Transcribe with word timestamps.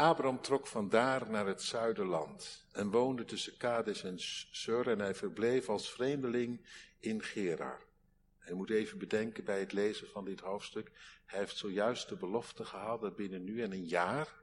Abram 0.00 0.40
trok 0.40 0.66
vandaar 0.66 1.30
naar 1.30 1.46
het 1.46 1.62
zuiderland 1.62 2.66
en 2.72 2.90
woonde 2.90 3.24
tussen 3.24 3.56
Kades 3.56 4.02
en 4.02 4.14
Sur 4.50 4.88
en 4.88 4.98
hij 4.98 5.14
verbleef 5.14 5.68
als 5.68 5.90
vreemdeling 5.90 6.60
in 6.98 7.22
Gerar. 7.22 7.80
Je 8.46 8.54
moet 8.54 8.70
even 8.70 8.98
bedenken 8.98 9.44
bij 9.44 9.60
het 9.60 9.72
lezen 9.72 10.08
van 10.08 10.24
dit 10.24 10.40
hoofdstuk, 10.40 10.90
hij 11.26 11.38
heeft 11.38 11.56
zojuist 11.56 12.08
de 12.08 12.16
belofte 12.16 12.64
gehad 12.64 13.00
dat 13.00 13.16
binnen 13.16 13.44
nu 13.44 13.62
en 13.62 13.72
een 13.72 13.86
jaar 13.86 14.34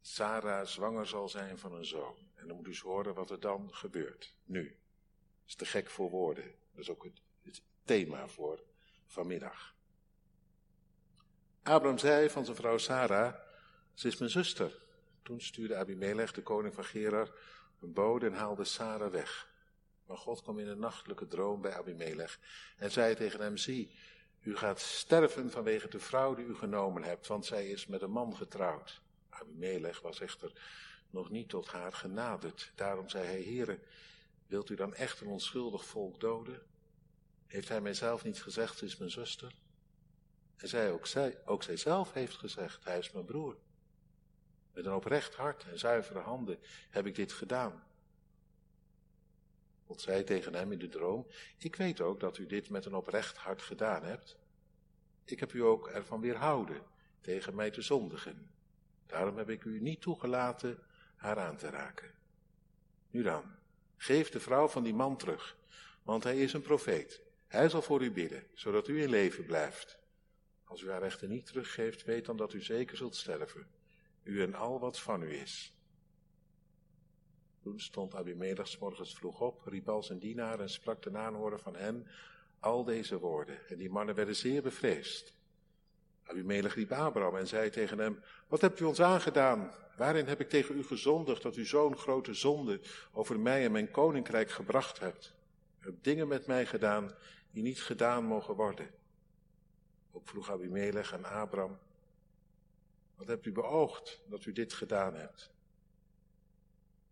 Sarah 0.00 0.66
zwanger 0.66 1.06
zal 1.06 1.28
zijn 1.28 1.58
van 1.58 1.74
een 1.74 1.86
zoon. 1.86 2.16
En 2.34 2.46
dan 2.46 2.56
moet 2.56 2.66
eens 2.66 2.80
horen 2.80 3.14
wat 3.14 3.30
er 3.30 3.40
dan 3.40 3.74
gebeurt. 3.74 4.34
Nu. 4.44 4.64
Dat 4.64 5.46
is 5.46 5.54
te 5.54 5.66
gek 5.66 5.90
voor 5.90 6.10
woorden. 6.10 6.54
Dat 6.70 6.80
is 6.82 6.90
ook 6.90 7.04
het, 7.04 7.22
het 7.42 7.62
thema 7.84 8.28
voor 8.28 8.62
vanmiddag. 9.06 9.74
Abraham 11.62 11.98
zei 11.98 12.30
van 12.30 12.44
zijn 12.44 12.56
vrouw 12.56 12.78
Sarah, 12.78 13.34
ze 13.94 14.08
is 14.08 14.16
mijn 14.16 14.30
zuster. 14.30 14.80
Toen 15.22 15.40
stuurde 15.40 15.76
Abimelech, 15.76 16.32
de 16.32 16.42
koning 16.42 16.74
van 16.74 16.84
Gerar, 16.84 17.30
een 17.80 17.92
bode 17.92 18.26
en 18.26 18.34
haalde 18.34 18.64
Sarah 18.64 19.10
weg. 19.10 19.50
Maar 20.06 20.16
God 20.16 20.42
kwam 20.42 20.58
in 20.58 20.68
een 20.68 20.78
nachtelijke 20.78 21.26
droom 21.26 21.60
bij 21.60 21.74
Abimelech 21.74 22.38
en 22.76 22.90
zei 22.90 23.14
tegen 23.14 23.40
hem, 23.40 23.56
zie, 23.56 23.94
u 24.42 24.56
gaat 24.56 24.80
sterven 24.80 25.50
vanwege 25.50 25.88
de 25.88 25.98
vrouw 25.98 26.34
die 26.34 26.44
u 26.44 26.54
genomen 26.54 27.02
hebt, 27.02 27.26
want 27.26 27.46
zij 27.46 27.68
is 27.68 27.86
met 27.86 28.02
een 28.02 28.10
man 28.10 28.36
getrouwd. 28.36 29.00
Abimelech 29.28 30.00
was 30.00 30.20
echter 30.20 30.52
nog 31.10 31.30
niet 31.30 31.48
tot 31.48 31.66
haar 31.66 31.92
genaderd. 31.92 32.72
Daarom 32.74 33.08
zei 33.08 33.26
hij, 33.26 33.40
heren, 33.40 33.82
wilt 34.46 34.70
u 34.70 34.74
dan 34.74 34.94
echt 34.94 35.20
een 35.20 35.26
onschuldig 35.26 35.84
volk 35.84 36.20
doden? 36.20 36.62
Heeft 37.46 37.68
hij 37.68 37.80
mijzelf 37.80 38.24
niet 38.24 38.42
gezegd, 38.42 38.78
ze 38.78 38.84
is 38.84 38.96
mijn 38.96 39.10
zuster? 39.10 39.54
En 40.56 40.68
zij 40.68 40.92
ook, 40.92 41.06
zij, 41.06 41.38
ook 41.44 41.62
zij 41.62 41.76
zelf 41.76 42.12
heeft 42.12 42.36
gezegd, 42.36 42.84
hij 42.84 42.98
is 42.98 43.12
mijn 43.12 43.24
broer. 43.24 43.56
Met 44.72 44.86
een 44.86 44.92
oprecht 44.92 45.34
hart 45.34 45.64
en 45.64 45.78
zuivere 45.78 46.18
handen 46.18 46.58
heb 46.90 47.06
ik 47.06 47.14
dit 47.14 47.32
gedaan. 47.32 47.84
God 49.86 50.00
zei 50.00 50.24
tegen 50.24 50.54
hem 50.54 50.72
in 50.72 50.78
de 50.78 50.88
droom, 50.88 51.26
ik 51.58 51.76
weet 51.76 52.00
ook 52.00 52.20
dat 52.20 52.38
u 52.38 52.46
dit 52.46 52.70
met 52.70 52.84
een 52.84 52.94
oprecht 52.94 53.36
hart 53.36 53.62
gedaan 53.62 54.04
hebt. 54.04 54.36
Ik 55.24 55.40
heb 55.40 55.52
u 55.52 55.62
ook 55.62 55.88
ervan 55.88 56.20
weerhouden 56.20 56.82
tegen 57.20 57.54
mij 57.54 57.70
te 57.70 57.82
zondigen. 57.82 58.50
Daarom 59.06 59.36
heb 59.36 59.50
ik 59.50 59.64
u 59.64 59.80
niet 59.80 60.00
toegelaten 60.00 60.78
haar 61.16 61.38
aan 61.38 61.56
te 61.56 61.70
raken. 61.70 62.10
Nu 63.10 63.22
dan, 63.22 63.44
geef 63.96 64.30
de 64.30 64.40
vrouw 64.40 64.68
van 64.68 64.82
die 64.82 64.94
man 64.94 65.16
terug, 65.16 65.56
want 66.02 66.24
hij 66.24 66.38
is 66.38 66.52
een 66.52 66.62
profeet. 66.62 67.20
Hij 67.46 67.68
zal 67.68 67.82
voor 67.82 68.02
u 68.02 68.10
bidden, 68.10 68.46
zodat 68.54 68.88
u 68.88 69.02
in 69.02 69.08
leven 69.08 69.46
blijft. 69.46 69.98
Als 70.64 70.82
u 70.82 70.90
haar 70.90 71.02
echter 71.02 71.28
niet 71.28 71.46
teruggeeft, 71.46 72.04
weet 72.04 72.24
dan 72.24 72.36
dat 72.36 72.52
u 72.52 72.62
zeker 72.62 72.96
zult 72.96 73.16
sterven, 73.16 73.66
u 74.22 74.42
en 74.42 74.54
al 74.54 74.80
wat 74.80 74.98
van 74.98 75.22
u 75.22 75.34
is. 75.34 75.76
Toen 77.62 77.80
stond 77.80 78.14
Abimelech 78.14 78.80
morgens 78.80 79.14
vroeg 79.14 79.40
op, 79.40 79.62
riep 79.64 79.88
al 79.88 80.02
zijn 80.02 80.18
dienaar 80.18 80.60
en 80.60 80.70
sprak 80.70 81.02
ten 81.02 81.16
aanhoren 81.16 81.60
van 81.60 81.76
hen 81.76 82.06
al 82.60 82.84
deze 82.84 83.18
woorden. 83.18 83.68
En 83.68 83.78
die 83.78 83.90
mannen 83.90 84.14
werden 84.14 84.36
zeer 84.36 84.62
bevreesd. 84.62 85.34
Abimelech 86.24 86.74
riep 86.74 86.92
Abraham 86.92 87.36
en 87.36 87.46
zei 87.46 87.70
tegen 87.70 87.98
hem, 87.98 88.22
wat 88.48 88.60
hebt 88.60 88.80
u 88.80 88.84
ons 88.84 89.00
aangedaan? 89.00 89.72
Waarin 89.96 90.26
heb 90.26 90.40
ik 90.40 90.48
tegen 90.48 90.76
u 90.76 90.84
gezondigd 90.84 91.42
dat 91.42 91.56
u 91.56 91.64
zo'n 91.64 91.96
grote 91.96 92.34
zonde 92.34 92.80
over 93.12 93.40
mij 93.40 93.64
en 93.64 93.72
mijn 93.72 93.90
koninkrijk 93.90 94.50
gebracht 94.50 94.98
hebt? 94.98 95.34
U 95.80 95.84
hebt 95.84 96.04
dingen 96.04 96.28
met 96.28 96.46
mij 96.46 96.66
gedaan 96.66 97.14
die 97.50 97.62
niet 97.62 97.82
gedaan 97.82 98.24
mogen 98.24 98.54
worden. 98.54 98.90
Ook 100.12 100.28
vroeg 100.28 100.50
Abimelech 100.50 101.14
aan 101.14 101.24
Abraham, 101.24 101.78
wat 103.22 103.30
hebt 103.30 103.46
u 103.46 103.52
beoogd 103.52 104.20
dat 104.26 104.44
u 104.44 104.52
dit 104.52 104.72
gedaan 104.72 105.14
hebt? 105.14 105.50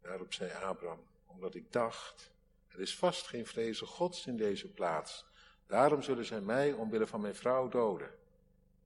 Daarop 0.00 0.33
zei 0.33 0.52
Abraham, 0.52 1.06
omdat 1.27 1.55
ik 1.55 1.72
dacht, 1.72 2.30
er 2.69 2.80
is 2.80 2.97
vast 2.97 3.27
geen 3.27 3.47
vrezen 3.47 3.86
gods 3.86 4.27
in 4.27 4.36
deze 4.36 4.68
plaats. 4.68 5.24
Daarom 5.67 6.02
zullen 6.02 6.24
zij 6.24 6.40
mij 6.40 6.73
omwille 6.73 7.07
van 7.07 7.20
mijn 7.20 7.34
vrouw 7.34 7.68
doden. 7.68 8.11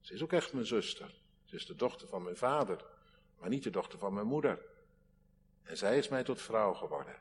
Ze 0.01 0.13
is 0.13 0.23
ook 0.23 0.33
echt 0.33 0.53
mijn 0.53 0.65
zuster. 0.65 1.13
Ze 1.43 1.55
is 1.55 1.65
de 1.65 1.75
dochter 1.75 2.07
van 2.07 2.23
mijn 2.23 2.37
vader, 2.37 2.85
maar 3.39 3.49
niet 3.49 3.63
de 3.63 3.69
dochter 3.69 3.99
van 3.99 4.13
mijn 4.13 4.27
moeder. 4.27 4.65
En 5.63 5.77
zij 5.77 5.97
is 5.97 6.07
mij 6.07 6.23
tot 6.23 6.41
vrouw 6.41 6.73
geworden. 6.73 7.15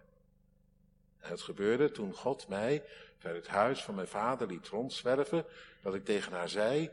En 1.19 1.31
het 1.31 1.43
gebeurde 1.43 1.91
toen 1.91 2.15
God 2.15 2.49
mij 2.49 2.85
ver 3.19 3.35
het 3.35 3.47
huis 3.47 3.83
van 3.83 3.95
mijn 3.95 4.09
vader 4.09 4.47
liet 4.47 4.69
rondzwerven, 4.69 5.47
dat 5.83 5.95
ik 5.95 6.05
tegen 6.05 6.33
haar 6.33 6.49
zei, 6.49 6.91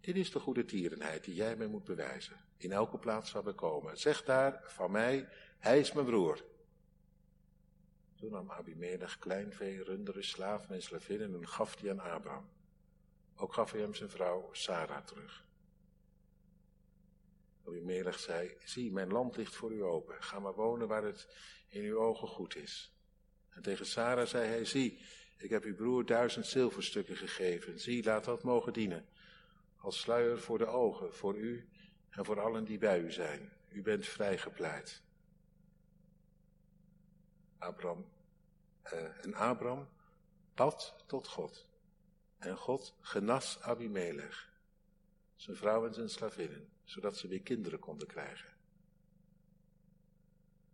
dit 0.00 0.16
is 0.16 0.30
de 0.30 0.38
goede 0.38 0.64
tierenheid 0.64 1.24
die 1.24 1.34
jij 1.34 1.56
mij 1.56 1.66
moet 1.66 1.84
bewijzen, 1.84 2.36
in 2.56 2.72
elke 2.72 2.98
plaats 2.98 3.32
waar 3.32 3.44
we 3.44 3.52
komen. 3.52 3.98
Zeg 3.98 4.24
daar 4.24 4.60
van 4.66 4.90
mij, 4.90 5.28
hij 5.58 5.78
is 5.78 5.92
mijn 5.92 6.06
broer. 6.06 6.44
Toen 8.14 8.30
nam 8.30 8.50
Abimelech 8.50 9.18
kleinvee, 9.18 9.82
runderen, 9.82 10.24
slaven 10.24 10.74
en 10.74 10.82
slavinnen 10.82 11.34
en 11.34 11.48
gaf 11.48 11.76
die 11.76 11.90
aan 11.90 12.00
Abraham. 12.00 12.48
Ook 13.36 13.52
gaf 13.52 13.70
hij 13.70 13.80
hem 13.80 13.94
zijn 13.94 14.10
vrouw 14.10 14.48
Sarah 14.52 15.04
terug. 15.04 15.44
Abimelech 17.66 18.18
zei, 18.18 18.56
zie, 18.64 18.92
mijn 18.92 19.08
land 19.08 19.36
ligt 19.36 19.54
voor 19.54 19.72
u 19.72 19.82
open. 19.82 20.22
Ga 20.22 20.38
maar 20.38 20.54
wonen 20.54 20.88
waar 20.88 21.04
het 21.04 21.28
in 21.68 21.82
uw 21.82 21.98
ogen 21.98 22.28
goed 22.28 22.56
is. 22.56 22.94
En 23.50 23.62
tegen 23.62 23.86
Sarah 23.86 24.26
zei 24.26 24.48
hij, 24.48 24.64
zie, 24.64 25.00
ik 25.38 25.50
heb 25.50 25.64
uw 25.64 25.74
broer 25.74 26.06
duizend 26.06 26.46
zilverstukken 26.46 27.16
gegeven. 27.16 27.80
Zie, 27.80 28.04
laat 28.04 28.24
dat 28.24 28.42
mogen 28.42 28.72
dienen. 28.72 29.08
Als 29.80 30.00
sluier 30.00 30.40
voor 30.40 30.58
de 30.58 30.66
ogen, 30.66 31.14
voor 31.14 31.36
u 31.36 31.68
en 32.10 32.24
voor 32.24 32.40
allen 32.40 32.64
die 32.64 32.78
bij 32.78 33.00
u 33.00 33.12
zijn. 33.12 33.52
U 33.68 33.82
bent 33.82 34.06
vrijgepleit. 34.06 35.02
Abraham, 37.58 38.06
uh, 38.84 39.24
en 39.24 39.34
Abraham 39.34 39.88
bad 40.54 41.04
tot 41.06 41.28
God. 41.28 41.68
En 42.38 42.56
God 42.56 42.94
genas 43.00 43.60
Abimelech, 43.60 44.50
zijn 45.36 45.56
vrouw 45.56 45.86
en 45.86 45.94
zijn 45.94 46.10
slavinnen, 46.10 46.72
zodat 46.84 47.16
ze 47.16 47.28
weer 47.28 47.42
kinderen 47.42 47.78
konden 47.78 48.06
krijgen. 48.06 48.48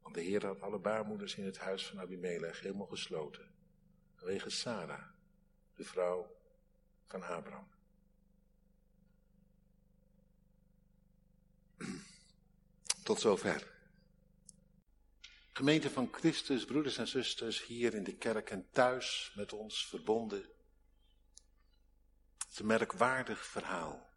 Want 0.03 0.15
de 0.15 0.21
Heer 0.21 0.47
had 0.47 0.61
alle 0.61 0.79
baarmoeders 0.79 1.35
in 1.35 1.45
het 1.45 1.59
huis 1.59 1.87
van 1.87 2.01
Abimelech 2.01 2.61
helemaal 2.61 2.87
gesloten. 2.87 3.51
Vanwege 4.15 4.51
Sarah, 4.51 5.05
de 5.75 5.85
vrouw 5.85 6.37
van 7.07 7.23
Abraham. 7.23 7.76
Tot 13.07 13.21
zover. 13.21 13.73
Gemeente 15.53 15.91
van 15.91 16.09
Christus, 16.13 16.65
broeders 16.65 16.97
en 16.97 17.09
zusters, 17.09 17.65
hier 17.65 17.95
in 17.95 18.05
de 18.05 18.17
kerk 18.17 18.51
en 18.51 18.71
thuis 18.71 19.33
met 19.35 19.53
ons 19.53 19.87
verbonden. 19.87 20.49
Het 22.49 22.59
een 22.59 22.67
merkwaardig 22.67 23.47
verhaal. 23.47 24.09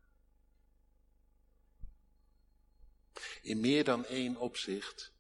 In 3.41 3.59
meer 3.59 3.83
dan 3.83 4.05
één 4.05 4.35
opzicht 4.35 5.13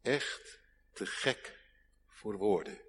echt 0.00 0.60
te 0.92 1.06
gek 1.06 1.58
voor 2.06 2.36
woorden. 2.36 2.80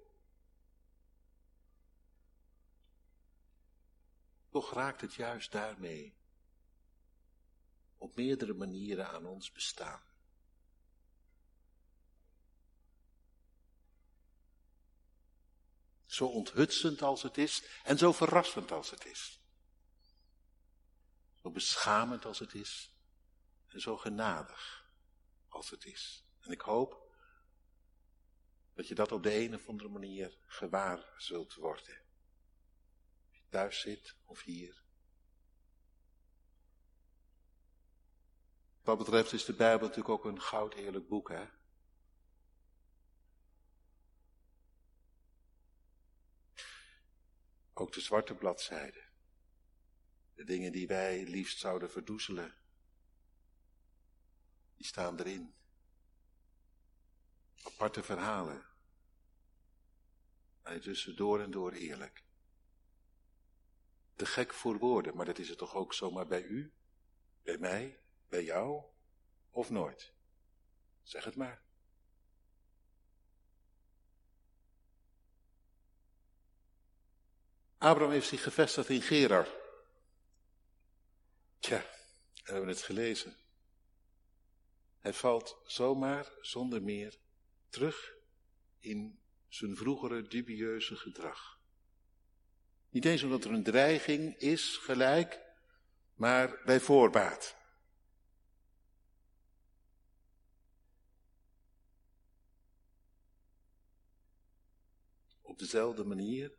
Toch 4.50 4.72
raakt 4.72 5.00
het 5.00 5.14
juist 5.14 5.52
daarmee 5.52 6.14
op 8.04 8.16
meerdere 8.16 8.54
manieren 8.54 9.08
aan 9.08 9.26
ons 9.26 9.52
bestaan. 9.52 10.02
Zo 16.04 16.26
onthutsend 16.26 17.02
als 17.02 17.22
het 17.22 17.38
is 17.38 17.64
en 17.84 17.98
zo 17.98 18.12
verrassend 18.12 18.72
als 18.72 18.90
het 18.90 19.04
is. 19.04 19.40
Zo 21.42 21.50
beschamend 21.50 22.24
als 22.24 22.38
het 22.38 22.54
is 22.54 22.90
en 23.66 23.80
zo 23.80 23.96
genadig 23.96 24.90
als 25.48 25.70
het 25.70 25.84
is. 25.84 26.24
En 26.40 26.50
ik 26.50 26.60
hoop 26.60 27.14
dat 28.74 28.88
je 28.88 28.94
dat 28.94 29.12
op 29.12 29.22
de 29.22 29.34
een 29.34 29.54
of 29.54 29.68
andere 29.68 29.88
manier 29.88 30.38
gewaar 30.46 31.14
zult 31.16 31.54
worden. 31.54 32.02
Of 33.28 33.36
je 33.36 33.48
thuis 33.48 33.80
zit 33.80 34.16
of 34.24 34.42
hier. 34.42 34.83
Wat 38.84 38.98
betreft 38.98 39.32
is 39.32 39.44
de 39.44 39.54
Bijbel 39.54 39.88
natuurlijk 39.88 40.14
ook 40.14 40.24
een 40.24 40.40
goud 40.40 40.74
eerlijk 40.74 41.08
boek, 41.08 41.28
hè? 41.28 41.44
Ook 47.72 47.92
de 47.92 48.00
zwarte 48.00 48.34
bladzijden. 48.34 49.04
De 50.34 50.44
dingen 50.44 50.72
die 50.72 50.86
wij 50.86 51.24
liefst 51.24 51.58
zouden 51.58 51.90
verdoezelen. 51.90 52.54
Die 54.76 54.86
staan 54.86 55.18
erin. 55.18 55.54
Aparte 57.62 58.02
verhalen. 58.02 58.66
En 60.62 60.80
tussen 60.80 61.16
door 61.16 61.40
en 61.40 61.50
door 61.50 61.72
eerlijk. 61.72 62.24
Te 64.16 64.26
gek 64.26 64.54
voor 64.54 64.78
woorden, 64.78 65.16
maar 65.16 65.26
dat 65.26 65.38
is 65.38 65.48
het 65.48 65.58
toch 65.58 65.74
ook 65.74 65.94
zomaar 65.94 66.26
bij 66.26 66.42
u, 66.42 66.72
bij 67.42 67.58
mij, 67.58 68.03
bij 68.34 68.44
jou, 68.44 68.82
of 69.50 69.70
nooit? 69.70 70.12
Zeg 71.02 71.24
het 71.24 71.36
maar. 71.36 71.62
Abraham 77.78 78.12
heeft 78.12 78.28
zich 78.28 78.42
gevestigd 78.42 78.88
in 78.88 79.02
Gerar. 79.02 79.48
Tja, 81.58 81.84
we 82.34 82.50
hebben 82.52 82.68
het 82.68 82.82
gelezen. 82.82 83.36
Hij 84.98 85.12
valt 85.12 85.60
zomaar, 85.64 86.32
zonder 86.40 86.82
meer, 86.82 87.18
terug 87.68 88.14
in 88.78 89.20
zijn 89.48 89.76
vroegere 89.76 90.22
dubieuze 90.22 90.96
gedrag. 90.96 91.58
Niet 92.90 93.04
eens 93.04 93.22
omdat 93.22 93.44
er 93.44 93.52
een 93.52 93.62
dreiging 93.62 94.36
is, 94.36 94.76
gelijk, 94.76 95.40
maar 96.14 96.60
bij 96.64 96.80
voorbaat. 96.80 97.62
Op 105.54 105.60
dezelfde 105.60 106.04
manier 106.04 106.52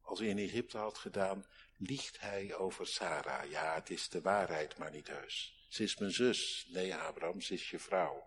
als 0.00 0.18
hij 0.18 0.28
in 0.28 0.38
Egypte 0.38 0.78
had 0.78 0.98
gedaan, 0.98 1.44
liegt 1.76 2.20
hij 2.20 2.54
over 2.54 2.86
Sarah. 2.86 3.50
Ja, 3.50 3.74
het 3.74 3.90
is 3.90 4.08
de 4.08 4.20
waarheid, 4.20 4.78
maar 4.78 4.90
niet 4.90 5.08
heus. 5.08 5.66
Ze 5.68 5.82
is 5.82 5.96
mijn 5.96 6.12
zus. 6.12 6.66
Nee, 6.68 6.94
Abraham, 6.94 7.40
ze 7.40 7.54
is 7.54 7.70
je 7.70 7.78
vrouw. 7.78 8.26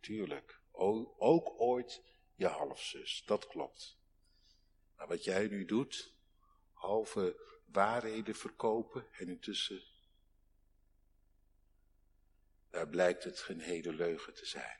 Tuurlijk. 0.00 0.60
ook 0.72 1.60
ooit 1.60 2.02
je 2.34 2.46
halfzus. 2.46 3.22
Dat 3.26 3.46
klopt. 3.46 3.98
Maar 4.96 5.08
wat 5.08 5.24
jij 5.24 5.46
nu 5.46 5.64
doet, 5.64 6.14
halve 6.72 7.40
waarheden 7.66 8.34
verkopen 8.34 9.06
en 9.12 9.28
intussen, 9.28 9.82
daar 12.70 12.88
blijkt 12.88 13.24
het 13.24 13.40
geen 13.40 13.60
hele 13.60 13.92
leugen 13.92 14.34
te 14.34 14.46
zijn. 14.46 14.78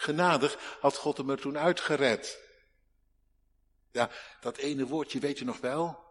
Genadig 0.00 0.76
had 0.80 0.96
God 0.96 1.16
hem 1.16 1.30
er 1.30 1.40
toen 1.40 1.58
uitgered. 1.58 2.38
Ja, 3.90 4.10
dat 4.40 4.56
ene 4.56 4.86
woordje 4.86 5.18
weet 5.18 5.38
je 5.38 5.44
nog 5.44 5.60
wel? 5.60 6.04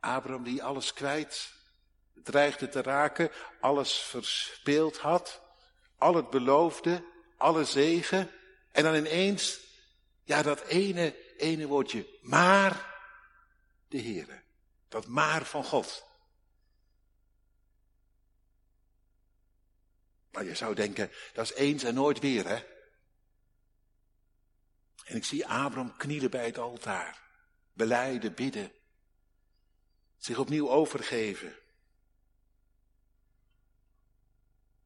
Abraham 0.00 0.42
die 0.42 0.62
alles 0.62 0.92
kwijt, 0.92 1.52
dreigde 2.14 2.68
te 2.68 2.82
raken, 2.82 3.30
alles 3.60 3.98
verspeeld 3.98 4.98
had, 4.98 5.40
al 5.98 6.14
het 6.14 6.30
beloofde, 6.30 7.04
alle 7.36 7.64
zegen. 7.64 8.30
En 8.72 8.82
dan 8.82 8.94
ineens, 8.94 9.60
ja, 10.24 10.42
dat 10.42 10.60
ene, 10.62 11.16
ene 11.36 11.66
woordje, 11.66 12.18
maar 12.22 12.94
de 13.88 14.00
Heere. 14.00 14.42
Dat 14.88 15.06
maar 15.06 15.44
van 15.44 15.64
God. 15.64 16.07
Maar 20.38 20.46
je 20.46 20.54
zou 20.54 20.74
denken, 20.74 21.10
dat 21.32 21.44
is 21.44 21.54
eens 21.54 21.82
en 21.82 21.94
nooit 21.94 22.18
weer, 22.18 22.48
hè? 22.48 22.64
En 25.04 25.16
ik 25.16 25.24
zie 25.24 25.46
Abraham 25.46 25.96
knielen 25.96 26.30
bij 26.30 26.44
het 26.44 26.58
altaar, 26.58 27.22
beleiden, 27.72 28.34
bidden, 28.34 28.72
zich 30.16 30.38
opnieuw 30.38 30.70
overgeven. 30.70 31.56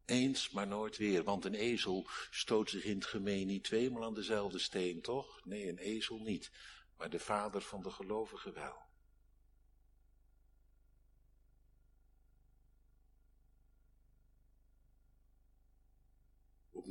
Eens, 0.05 0.51
maar 0.51 0.67
nooit 0.67 0.97
weer, 0.97 1.25
want 1.25 1.45
een 1.45 1.55
ezel 1.55 2.09
stoot 2.31 2.71
zich 2.71 2.85
in 2.85 2.95
het 2.95 3.07
gemeen 3.07 3.47
niet 3.47 3.65
tweemaal 3.65 4.05
aan 4.05 4.15
dezelfde 4.15 4.59
steen, 4.59 5.03
toch? 5.03 5.45
Nee, 5.45 5.69
een 5.69 5.79
ezel 5.79 6.19
niet, 6.19 6.51
maar 6.97 7.11
de 7.11 7.21
vader 7.21 7.63
van 7.63 7.83
de 7.83 7.91
gelovigen 7.91 8.55
wel. 8.55 8.92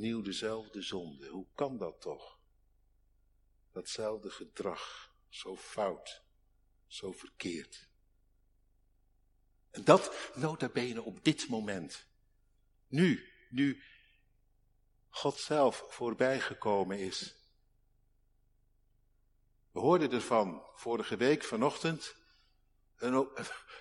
Opnieuw 0.02 0.22
dezelfde 0.22 0.82
zonde, 0.82 1.28
hoe 1.28 1.46
kan 1.54 1.78
dat 1.78 2.00
toch? 2.00 2.38
Datzelfde 3.72 4.30
gedrag, 4.30 5.14
zo 5.28 5.56
fout, 5.56 6.22
zo 6.86 7.12
verkeerd. 7.12 7.88
En 9.70 9.84
dat 9.84 10.30
nota 10.34 10.68
bene 10.68 11.02
op 11.02 11.24
dit 11.24 11.48
moment. 11.48 12.06
Nu, 12.86 13.32
nu 13.50 13.82
God 15.08 15.38
zelf 15.38 15.84
voorbijgekomen 15.88 16.98
is. 16.98 17.36
We 19.70 19.80
hoorden 19.80 20.12
ervan 20.12 20.66
vorige 20.74 21.16
week 21.16 21.44
vanochtend. 21.44 22.14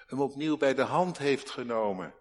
Hem 0.07 0.21
opnieuw 0.21 0.57
bij 0.57 0.73
de 0.73 0.81
hand 0.81 1.17
heeft 1.17 1.49
genomen. 1.49 2.20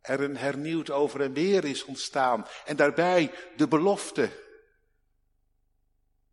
Er 0.00 0.20
een 0.20 0.36
hernieuwd 0.36 0.90
over 0.90 1.20
en 1.20 1.32
weer 1.32 1.64
is 1.64 1.84
ontstaan. 1.84 2.46
En 2.64 2.76
daarbij 2.76 3.34
de 3.56 3.68
belofte. 3.68 4.30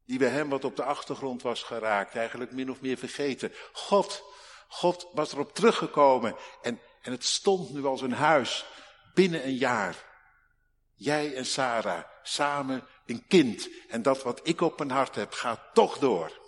Die 0.06 0.20
bij 0.20 0.30
hem 0.30 0.50
wat 0.50 0.66
op 0.66 0.76
de 0.76 0.84
achtergrond 0.84 1.42
was 1.42 1.64
geraakt. 1.64 2.16
Eigenlijk 2.16 2.52
min 2.52 2.72
of 2.72 2.82
meer 2.82 2.98
vergeten. 2.98 3.54
God, 3.72 4.24
God 4.68 5.08
was 5.14 5.32
erop 5.32 5.54
teruggekomen. 5.54 6.36
En, 6.62 6.82
en 7.02 7.12
het 7.12 7.24
stond 7.24 7.70
nu 7.70 7.86
als 7.86 8.02
een 8.02 8.14
huis 8.14 8.66
binnen 9.14 9.46
een 9.46 9.56
jaar. 9.58 10.06
Jij 10.94 11.36
en 11.36 11.46
Sarah, 11.46 12.04
samen 12.24 12.88
een 13.06 13.28
kind. 13.28 13.70
En 13.88 14.02
dat 14.02 14.24
wat 14.24 14.48
ik 14.48 14.62
op 14.62 14.78
mijn 14.78 14.92
hart 14.92 15.16
heb, 15.16 15.34
gaat 15.34 15.74
toch 15.74 15.98
door. 15.98 16.46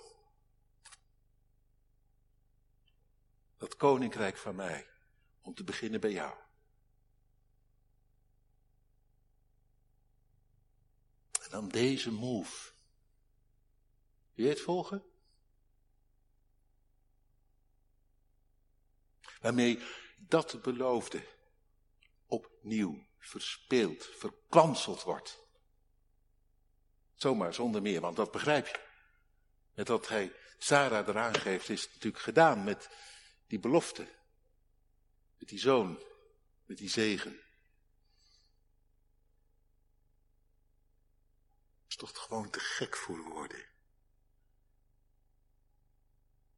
Dat 3.57 3.75
koninkrijk 3.75 4.37
van 4.37 4.55
mij, 4.55 4.87
om 5.41 5.53
te 5.53 5.63
beginnen 5.63 5.99
bij 5.99 6.11
jou. 6.11 6.33
Dan 11.49 11.67
deze 11.67 12.11
move. 12.11 12.71
Wil 14.33 14.45
je 14.45 14.51
het 14.51 14.61
volgen? 14.61 15.03
Waarmee 19.41 19.79
dat 20.17 20.61
beloofde 20.61 21.23
opnieuw 22.25 23.07
verspeeld, 23.17 24.05
verkwanseld 24.05 25.03
wordt. 25.03 25.39
Zomaar, 27.15 27.53
zonder 27.53 27.81
meer, 27.81 28.01
want 28.01 28.15
dat 28.15 28.31
begrijp 28.31 28.67
je. 28.67 28.79
Met 29.73 29.87
wat 29.87 30.07
hij 30.07 30.33
Sarah 30.57 31.07
eraan 31.07 31.35
geeft, 31.35 31.69
is 31.69 31.81
het 31.81 31.93
natuurlijk 31.93 32.23
gedaan 32.23 32.63
met 32.63 32.89
die 33.47 33.59
belofte. 33.59 34.07
Met 35.37 35.49
die 35.49 35.59
zoon, 35.59 36.03
met 36.65 36.77
die 36.77 36.89
zegen. 36.89 37.31
Het 41.81 41.87
is 41.87 41.88
toch 41.99 42.17
gewoon 42.17 42.49
te 42.49 42.59
gek 42.59 42.95
voor 42.95 43.19
woorden. 43.19 43.65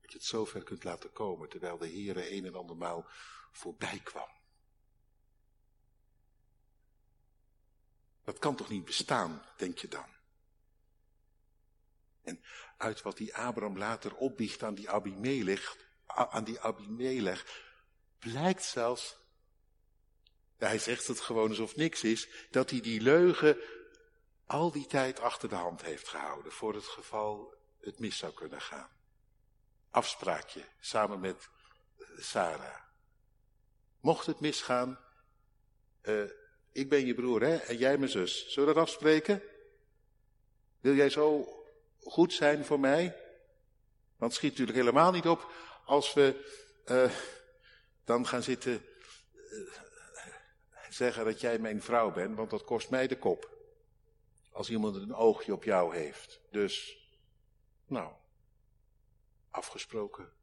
Dat 0.01 0.11
je 0.11 0.17
het 0.17 0.27
zover 0.27 0.63
kunt 0.63 0.83
laten 0.83 1.11
komen, 1.11 1.49
terwijl 1.49 1.77
de 1.77 1.87
Heere 1.87 2.31
een 2.31 2.45
en 2.45 2.55
andermaal 2.55 3.05
voorbij 3.51 3.99
kwam. 4.03 4.29
Dat 8.23 8.39
kan 8.39 8.55
toch 8.55 8.69
niet 8.69 8.85
bestaan, 8.85 9.45
denk 9.57 9.77
je 9.77 9.87
dan? 9.87 10.09
En 12.21 12.43
uit 12.77 13.01
wat 13.01 13.17
die 13.17 13.35
Abraham 13.35 13.77
later 13.77 14.15
opbiecht 14.15 14.63
aan 14.63 14.75
die 14.75 14.89
Abimelech, 14.89 15.77
aan 16.05 16.43
die 16.43 16.59
Abimelech, 16.59 17.69
blijkt 18.19 18.63
zelfs, 18.63 19.17
hij 20.57 20.79
zegt 20.79 21.07
het 21.07 21.19
gewoon 21.19 21.49
alsof 21.49 21.75
niks 21.75 22.03
is, 22.03 22.27
dat 22.49 22.69
hij 22.69 22.81
die 22.81 23.01
leugen 23.01 23.57
al 24.51 24.71
die 24.71 24.85
tijd 24.85 25.19
achter 25.19 25.49
de 25.49 25.55
hand 25.55 25.81
heeft 25.81 26.07
gehouden, 26.07 26.51
voor 26.51 26.73
het 26.73 26.85
geval 26.85 27.53
het 27.79 27.99
mis 27.99 28.17
zou 28.17 28.33
kunnen 28.33 28.61
gaan. 28.61 28.89
Afspraakje, 29.89 30.63
samen 30.79 31.19
met 31.19 31.49
Sarah. 32.17 32.79
Mocht 33.99 34.25
het 34.25 34.39
misgaan, 34.39 34.99
uh, 36.03 36.23
ik 36.71 36.89
ben 36.89 37.05
je 37.05 37.13
broer, 37.13 37.41
hè, 37.41 37.55
en 37.55 37.77
jij 37.77 37.97
mijn 37.97 38.11
zus. 38.11 38.47
Zullen 38.47 38.69
we 38.69 38.75
dat 38.75 38.83
afspreken? 38.83 39.41
Wil 40.79 40.95
jij 40.95 41.09
zo 41.09 41.47
goed 41.99 42.33
zijn 42.33 42.65
voor 42.65 42.79
mij? 42.79 43.17
Want 44.17 44.33
schiet 44.33 44.51
natuurlijk 44.51 44.77
helemaal 44.77 45.11
niet 45.11 45.27
op 45.27 45.51
als 45.85 46.13
we 46.13 46.55
uh, 46.85 47.11
dan 48.03 48.27
gaan 48.27 48.43
zitten 48.43 48.85
zeggen 50.89 51.25
dat 51.25 51.41
jij 51.41 51.59
mijn 51.59 51.81
vrouw 51.81 52.11
bent, 52.11 52.35
want 52.35 52.49
dat 52.49 52.63
kost 52.63 52.89
mij 52.89 53.07
de 53.07 53.17
kop. 53.17 53.60
Als 54.51 54.69
iemand 54.69 54.95
een 54.95 55.13
oogje 55.13 55.53
op 55.53 55.63
jou 55.63 55.95
heeft. 55.95 56.41
Dus, 56.51 56.97
nou, 57.85 58.13
afgesproken. 59.49 60.33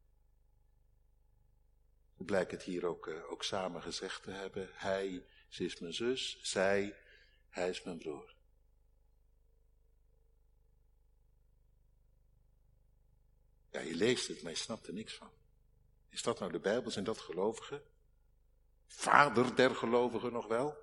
Blijkt 2.17 2.51
het 2.51 2.63
hier 2.63 2.87
ook, 2.87 3.07
uh, 3.07 3.31
ook 3.31 3.45
samen 3.45 3.83
gezegd 3.83 4.23
te 4.23 4.31
hebben. 4.31 4.69
Hij 4.73 5.27
ze 5.49 5.65
is 5.65 5.79
mijn 5.79 5.95
zus, 5.95 6.39
zij, 6.43 6.97
hij 7.49 7.69
is 7.69 7.83
mijn 7.83 7.99
broer. 7.99 8.35
Ja, 13.71 13.81
je 13.81 13.95
leest 13.95 14.29
het, 14.29 14.43
maar 14.43 14.53
je 14.53 14.59
snapt 14.59 14.87
er 14.87 14.93
niks 14.93 15.15
van. 15.15 15.31
Is 16.09 16.23
dat 16.23 16.39
nou 16.39 16.53
de 16.53 16.59
Bijbel? 16.59 16.91
Zijn 16.91 17.05
dat 17.05 17.19
gelovigen? 17.19 17.83
Vader 18.87 19.57
der 19.57 19.75
gelovigen 19.75 20.33
nog 20.33 20.47
wel? 20.47 20.77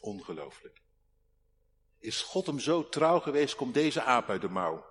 Ongelooflijk. 0.00 0.82
Is 1.98 2.22
God 2.22 2.46
hem 2.46 2.58
zo 2.58 2.88
trouw 2.88 3.20
geweest, 3.20 3.54
komt 3.54 3.74
deze 3.74 4.02
aap 4.02 4.28
uit 4.28 4.40
de 4.40 4.48
mouw. 4.48 4.86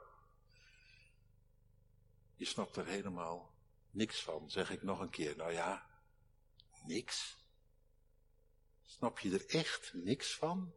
Je 2.36 2.46
snapt 2.46 2.75
er 2.75 2.86
helemaal 2.86 3.54
niks 3.92 4.24
van, 4.24 4.50
zeg 4.50 4.72
ik 4.72 4.84
nog 4.84 5.00
een 5.00 5.10
keer. 5.10 5.36
Nou 5.36 5.51
ja, 5.51 5.89
niks. 6.86 7.38
Snap 8.86 9.20
je 9.20 9.34
er 9.34 9.46
echt 9.48 9.94
niks 9.94 10.36
van? 10.36 10.74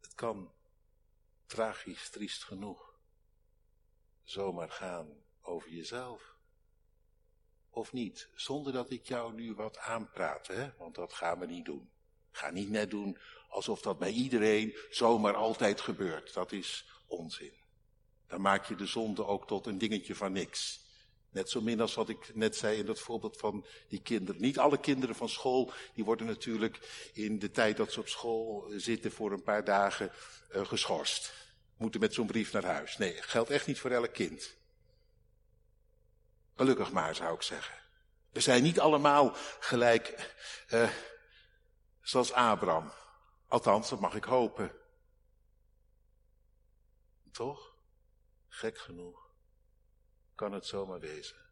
Het 0.00 0.14
kan 0.14 0.52
tragisch, 1.46 2.10
triest 2.10 2.44
genoeg 2.44 2.94
zomaar 4.22 4.70
gaan 4.70 5.24
over 5.40 5.70
jezelf. 5.70 6.35
Of 7.76 7.92
niet, 7.92 8.28
zonder 8.34 8.72
dat 8.72 8.90
ik 8.90 9.06
jou 9.06 9.34
nu 9.34 9.54
wat 9.54 9.78
aanpraat, 9.78 10.46
hè? 10.46 10.70
want 10.78 10.94
dat 10.94 11.12
gaan 11.12 11.38
we 11.38 11.46
niet 11.46 11.64
doen. 11.64 11.90
Ga 12.30 12.50
niet 12.50 12.70
net 12.70 12.90
doen 12.90 13.18
alsof 13.48 13.80
dat 13.80 13.98
bij 13.98 14.10
iedereen 14.10 14.76
zomaar 14.90 15.34
altijd 15.34 15.80
gebeurt. 15.80 16.34
Dat 16.34 16.52
is 16.52 16.88
onzin. 17.06 17.52
Dan 18.26 18.40
maak 18.40 18.66
je 18.66 18.74
de 18.74 18.86
zonde 18.86 19.26
ook 19.26 19.46
tot 19.46 19.66
een 19.66 19.78
dingetje 19.78 20.14
van 20.14 20.32
niks. 20.32 20.84
Net 21.30 21.50
zo 21.50 21.60
min 21.60 21.80
als 21.80 21.94
wat 21.94 22.08
ik 22.08 22.34
net 22.34 22.56
zei 22.56 22.78
in 22.78 22.86
dat 22.86 23.00
voorbeeld 23.00 23.36
van 23.36 23.66
die 23.88 24.02
kinderen. 24.02 24.40
Niet 24.40 24.58
alle 24.58 24.80
kinderen 24.80 25.14
van 25.14 25.28
school, 25.28 25.72
die 25.94 26.04
worden 26.04 26.26
natuurlijk 26.26 27.10
in 27.12 27.38
de 27.38 27.50
tijd 27.50 27.76
dat 27.76 27.92
ze 27.92 28.00
op 28.00 28.08
school 28.08 28.70
zitten 28.76 29.12
voor 29.12 29.32
een 29.32 29.42
paar 29.42 29.64
dagen 29.64 30.12
uh, 30.54 30.66
geschorst. 30.66 31.32
Moeten 31.76 32.00
met 32.00 32.14
zo'n 32.14 32.26
brief 32.26 32.52
naar 32.52 32.64
huis. 32.64 32.96
Nee, 32.96 33.22
geldt 33.22 33.50
echt 33.50 33.66
niet 33.66 33.78
voor 33.78 33.90
elk 33.90 34.12
kind. 34.12 34.56
Gelukkig 36.56 36.92
maar, 36.92 37.14
zou 37.14 37.34
ik 37.34 37.42
zeggen. 37.42 37.78
We 38.30 38.40
zijn 38.40 38.62
niet 38.62 38.80
allemaal 38.80 39.32
gelijk 39.60 40.34
uh, 40.70 40.90
zoals 42.00 42.32
Abraham. 42.32 42.92
Althans, 43.48 43.88
dat 43.88 44.00
mag 44.00 44.14
ik 44.14 44.24
hopen. 44.24 44.72
Toch? 47.32 47.76
Gek 48.48 48.78
genoeg 48.78 49.30
kan 50.34 50.52
het 50.52 50.66
zomaar 50.66 51.00
wezen. 51.00 51.50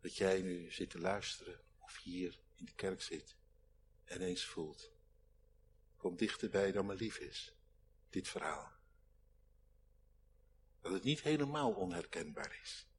Dat 0.00 0.16
jij 0.16 0.42
nu 0.42 0.70
zit 0.70 0.90
te 0.90 0.98
luisteren 0.98 1.60
of 1.78 1.96
hier 1.96 2.40
in 2.54 2.64
de 2.64 2.74
kerk 2.74 3.02
zit 3.02 3.36
en 4.04 4.20
eens 4.20 4.44
voelt. 4.44 4.90
Kom 5.96 6.16
dichterbij 6.16 6.72
dan 6.72 6.86
me 6.86 6.94
lief 6.94 7.18
is, 7.18 7.54
dit 8.08 8.28
verhaal. 8.28 8.72
Dat 10.80 10.92
het 10.92 11.02
niet 11.02 11.20
helemaal 11.20 11.72
onherkenbaar 11.72 12.58
is. 12.62 12.89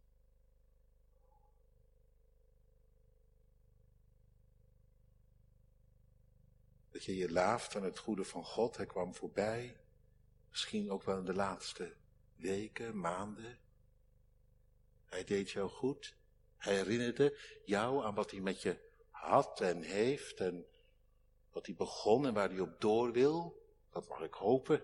Je 7.03 7.15
je 7.15 7.39
aan 7.75 7.84
het 7.84 7.98
goede 7.98 8.24
van 8.24 8.46
God. 8.46 8.77
Hij 8.77 8.86
kwam 8.86 9.15
voorbij. 9.15 9.77
Misschien 10.50 10.91
ook 10.91 11.03
wel 11.03 11.17
in 11.17 11.25
de 11.25 11.34
laatste 11.34 11.93
weken, 12.36 13.00
maanden. 13.00 13.60
Hij 15.05 15.24
deed 15.24 15.51
jou 15.51 15.70
goed. 15.70 16.15
Hij 16.58 16.75
herinnerde 16.75 17.38
jou 17.65 18.03
aan 18.03 18.15
wat 18.15 18.31
hij 18.31 18.39
met 18.39 18.62
je 18.62 18.89
had 19.10 19.62
en 19.62 19.81
heeft 19.81 20.39
en 20.39 20.65
wat 21.51 21.65
hij 21.65 21.75
begon 21.75 22.25
en 22.25 22.34
waar 22.34 22.50
hij 22.50 22.60
op 22.60 22.81
door 22.81 23.12
wil. 23.12 23.65
Dat 23.89 24.08
mag 24.08 24.22
ik 24.22 24.34
hopen. 24.34 24.84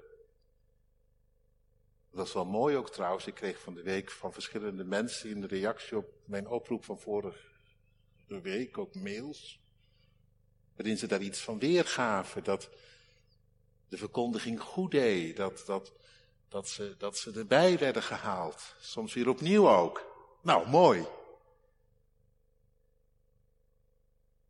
Dat 2.11 2.27
is 2.27 2.33
wel 2.33 2.45
mooi 2.45 2.75
ook 2.75 2.89
trouwens. 2.89 3.27
Ik 3.27 3.33
kreeg 3.33 3.59
van 3.59 3.73
de 3.73 3.83
week 3.83 4.11
van 4.11 4.33
verschillende 4.33 4.83
mensen 4.83 5.29
in 5.29 5.41
de 5.41 5.47
reactie 5.47 5.97
op 5.97 6.13
mijn 6.25 6.47
oproep 6.47 6.83
van 6.85 6.99
vorige 6.99 7.45
week 8.27 8.77
ook 8.77 8.95
mails. 8.95 9.66
Waarin 10.77 10.97
ze 10.97 11.07
daar 11.07 11.21
iets 11.21 11.39
van 11.39 11.59
weergaven. 11.59 12.43
Dat 12.43 12.69
de 13.89 13.97
verkondiging 13.97 14.61
goed 14.61 14.91
deed. 14.91 15.37
Dat, 15.37 15.63
dat, 15.65 15.91
dat, 16.47 16.67
ze, 16.67 16.95
dat 16.97 17.17
ze 17.17 17.31
erbij 17.31 17.77
werden 17.77 18.03
gehaald. 18.03 18.75
Soms 18.79 19.13
weer 19.13 19.29
opnieuw 19.29 19.69
ook. 19.69 20.05
Nou, 20.41 20.69
mooi. 20.69 21.01
Daar 21.01 21.09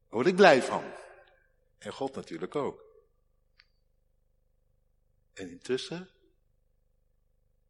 word 0.10 0.28
ik 0.28 0.36
blij 0.36 0.62
van. 0.64 0.84
En 1.78 1.94
God 1.94 2.16
natuurlijk 2.16 2.56
ook. 2.56 2.86
En 5.34 5.50
intussen 5.50 6.10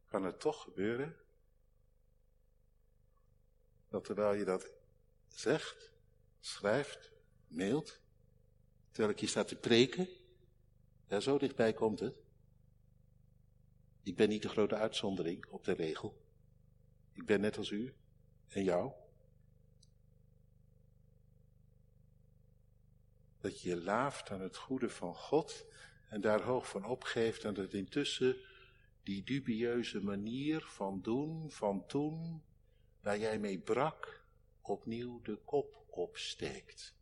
kan 0.10 0.24
het 0.24 0.40
toch 0.40 0.62
gebeuren 0.62 1.18
dat 3.90 4.04
terwijl 4.04 4.34
je 4.34 4.46
dat 4.46 4.68
zegt, 5.28 5.92
schrijft, 6.40 7.12
mailt, 7.48 8.00
terwijl 8.98 9.16
ik 9.18 9.22
hier 9.22 9.32
sta 9.32 9.44
te 9.44 9.56
preken, 9.56 10.08
ja, 11.08 11.20
zo 11.20 11.38
dichtbij 11.38 11.74
komt 11.74 12.00
het. 12.00 12.16
Ik 14.04 14.16
ben 14.16 14.30
niet 14.30 14.42
de 14.42 14.50
grote 14.50 14.76
uitzondering 14.76 15.46
op 15.46 15.64
de 15.64 15.72
regel. 15.72 16.22
Ik 17.14 17.26
ben 17.26 17.42
net 17.42 17.58
als 17.58 17.70
u 17.70 17.94
en 18.48 18.64
jou. 18.64 18.92
Dat 23.40 23.62
je 23.62 23.82
laaft 23.82 24.30
aan 24.30 24.42
het 24.42 24.58
goede 24.58 24.90
van 24.90 25.16
God 25.16 25.66
en 26.10 26.22
daar 26.22 26.42
hoog 26.42 26.70
van 26.70 26.86
opgeeft 26.86 27.44
en 27.44 27.54
dat 27.54 27.74
intussen 27.74 28.36
die 29.04 29.24
dubieuze 29.24 30.04
manier 30.04 30.62
van 30.62 31.02
doen, 31.02 31.52
van 31.52 31.86
toen, 31.86 32.44
waar 33.02 33.20
jij 33.20 33.40
mee 33.40 33.60
brak, 33.60 34.26
opnieuw 34.62 35.22
de 35.22 35.36
kop 35.36 35.86
opsteekt. 35.88 36.97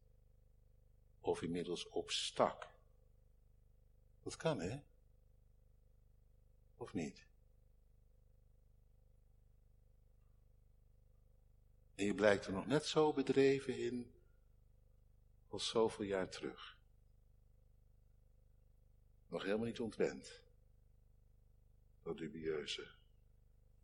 Of 1.25 1.41
inmiddels 1.41 1.89
opstak. 1.89 2.67
Dat 4.24 4.36
kan, 4.36 4.60
hè? 4.60 4.79
Of 6.75 6.94
niet? 6.94 7.27
En 11.96 12.05
je 12.05 12.13
blijkt 12.13 12.46
er 12.46 12.53
nog 12.53 12.65
net 12.65 12.86
zo 12.86 13.13
bedreven 13.13 13.77
in 13.77 14.13
als 15.48 15.67
zoveel 15.67 16.05
jaar 16.05 16.29
terug. 16.29 16.77
Nog 19.27 19.44
helemaal 19.44 19.65
niet 19.65 19.79
ontwend. 19.79 20.41
Dat 22.03 22.17
dubieuze. 22.17 22.94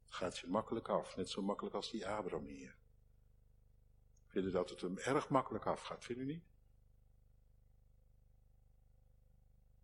Gaat 0.06 0.38
je 0.38 0.48
makkelijk 0.48 0.90
af, 0.90 1.16
net 1.16 1.30
zo 1.30 1.42
makkelijk 1.42 1.76
als 1.76 1.92
die 1.92 2.08
Abraham 2.08 2.46
hier. 2.46 2.78
Vinden 4.28 4.52
dat 4.52 4.70
het 4.70 4.82
hem 4.82 4.98
erg 4.98 5.30
makkelijk 5.30 5.66
afgaat, 5.66 6.04
vindt 6.04 6.22
u 6.22 6.26
niet? 6.26 6.51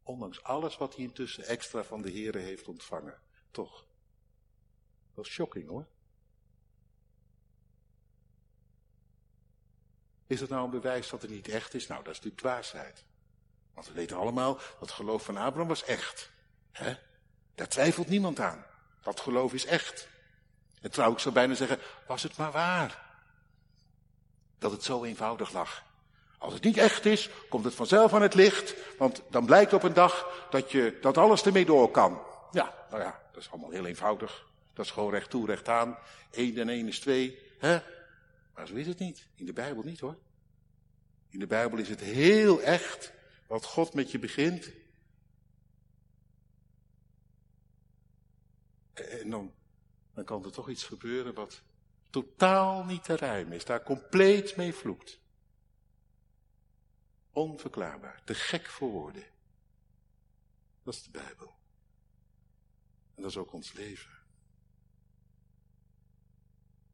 Ondanks 0.07 0.43
alles 0.43 0.77
wat 0.77 0.95
hij 0.95 1.03
intussen 1.03 1.43
extra 1.43 1.83
van 1.83 2.01
de 2.01 2.11
Here 2.11 2.37
heeft 2.37 2.67
ontvangen. 2.67 3.19
Toch. 3.51 3.85
Dat 5.13 5.25
is 5.25 5.31
shocking 5.31 5.69
hoor. 5.69 5.87
Is 10.27 10.39
het 10.39 10.49
nou 10.49 10.63
een 10.63 10.69
bewijs 10.69 11.09
dat 11.09 11.21
het 11.21 11.31
niet 11.31 11.47
echt 11.47 11.73
is? 11.73 11.87
Nou, 11.87 12.03
dat 12.03 12.13
is 12.13 12.17
natuurlijk 12.19 12.41
dwaasheid. 12.41 13.05
Want 13.73 13.87
we 13.87 13.93
weten 13.93 14.17
allemaal, 14.17 14.53
dat 14.53 14.79
het 14.79 14.91
geloof 14.91 15.23
van 15.23 15.37
Abraham 15.37 15.67
was 15.67 15.83
echt. 15.83 16.31
Hè? 16.71 16.95
Daar 17.55 17.69
twijfelt 17.69 18.07
niemand 18.07 18.39
aan. 18.39 18.65
Dat 19.01 19.19
geloof 19.19 19.53
is 19.53 19.65
echt. 19.65 20.07
En 20.81 20.91
trouw, 20.91 21.11
ik 21.11 21.19
zou 21.19 21.33
bijna 21.33 21.53
zeggen, 21.53 21.79
was 22.07 22.23
het 22.23 22.37
maar 22.37 22.51
waar. 22.51 23.19
Dat 24.57 24.71
het 24.71 24.83
zo 24.83 25.03
eenvoudig 25.03 25.51
lag. 25.51 25.83
Als 26.37 26.53
het 26.53 26.63
niet 26.63 26.77
echt 26.77 27.05
is, 27.05 27.29
komt 27.49 27.63
het 27.63 27.73
vanzelf 27.73 28.13
aan 28.13 28.21
het 28.21 28.33
licht, 28.33 28.75
want 28.97 29.21
dan 29.29 29.45
blijkt 29.45 29.73
op 29.73 29.83
een 29.83 29.93
dag 29.93 30.45
dat, 30.49 30.71
je, 30.71 30.97
dat 31.01 31.17
alles 31.17 31.43
ermee 31.43 31.65
door 31.65 31.91
kan. 31.91 32.21
Ja, 32.51 32.85
nou 32.89 33.01
ja, 33.01 33.21
dat 33.31 33.41
is 33.41 33.51
allemaal 33.51 33.69
heel 33.69 33.85
eenvoudig. 33.85 34.45
Dat 34.73 34.85
is 34.85 34.91
gewoon 34.91 35.11
recht 35.11 35.29
toe, 35.29 35.45
recht 35.45 35.69
aan. 35.69 35.97
1 36.31 36.57
en 36.57 36.69
1 36.69 36.87
is 36.87 36.99
2. 36.99 37.39
Hè? 37.57 37.79
Maar 38.53 38.67
zo 38.67 38.73
is 38.73 38.87
het 38.87 38.99
niet. 38.99 39.27
In 39.35 39.45
de 39.45 39.53
Bijbel 39.53 39.83
niet 39.83 39.99
hoor. 39.99 40.17
In 41.29 41.39
de 41.39 41.47
Bijbel 41.47 41.77
is 41.77 41.89
het 41.89 41.99
heel 41.99 42.61
echt 42.61 43.11
wat 43.47 43.65
God 43.65 43.93
met 43.93 44.11
je 44.11 44.19
begint. 44.19 44.71
En 48.93 49.29
dan, 49.29 49.53
dan 50.13 50.23
kan 50.23 50.45
er 50.45 50.51
toch 50.51 50.69
iets 50.69 50.83
gebeuren 50.83 51.33
wat 51.33 51.61
totaal 52.09 52.83
niet 52.83 53.03
te 53.03 53.13
rijmen 53.13 53.53
is. 53.53 53.65
Daar 53.65 53.83
compleet 53.83 54.55
mee 54.55 54.73
vloekt. 54.73 55.19
Onverklaarbaar. 57.37 58.21
Te 58.23 58.35
gek 58.35 58.65
voor 58.65 58.89
woorden. 58.89 59.23
Dat 60.83 60.93
is 60.93 61.03
de 61.03 61.11
Bijbel. 61.11 61.55
En 63.15 63.21
dat 63.21 63.31
is 63.31 63.37
ook 63.37 63.53
ons 63.53 63.73
leven. 63.73 64.11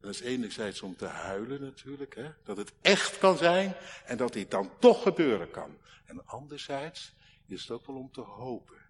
dat 0.00 0.10
is 0.10 0.20
enerzijds 0.20 0.82
om 0.82 0.96
te 0.96 1.06
huilen 1.06 1.60
natuurlijk, 1.60 2.14
hè? 2.14 2.32
dat 2.42 2.56
het 2.56 2.72
echt 2.80 3.18
kan 3.18 3.36
zijn 3.36 3.74
en 4.04 4.16
dat 4.16 4.32
dit 4.32 4.50
dan 4.50 4.70
toch 4.78 5.02
gebeuren 5.02 5.50
kan. 5.50 5.78
En 6.04 6.26
anderzijds 6.26 7.14
is 7.46 7.60
het 7.60 7.70
ook 7.70 7.86
wel 7.86 7.96
om 7.96 8.12
te 8.12 8.20
hopen. 8.20 8.82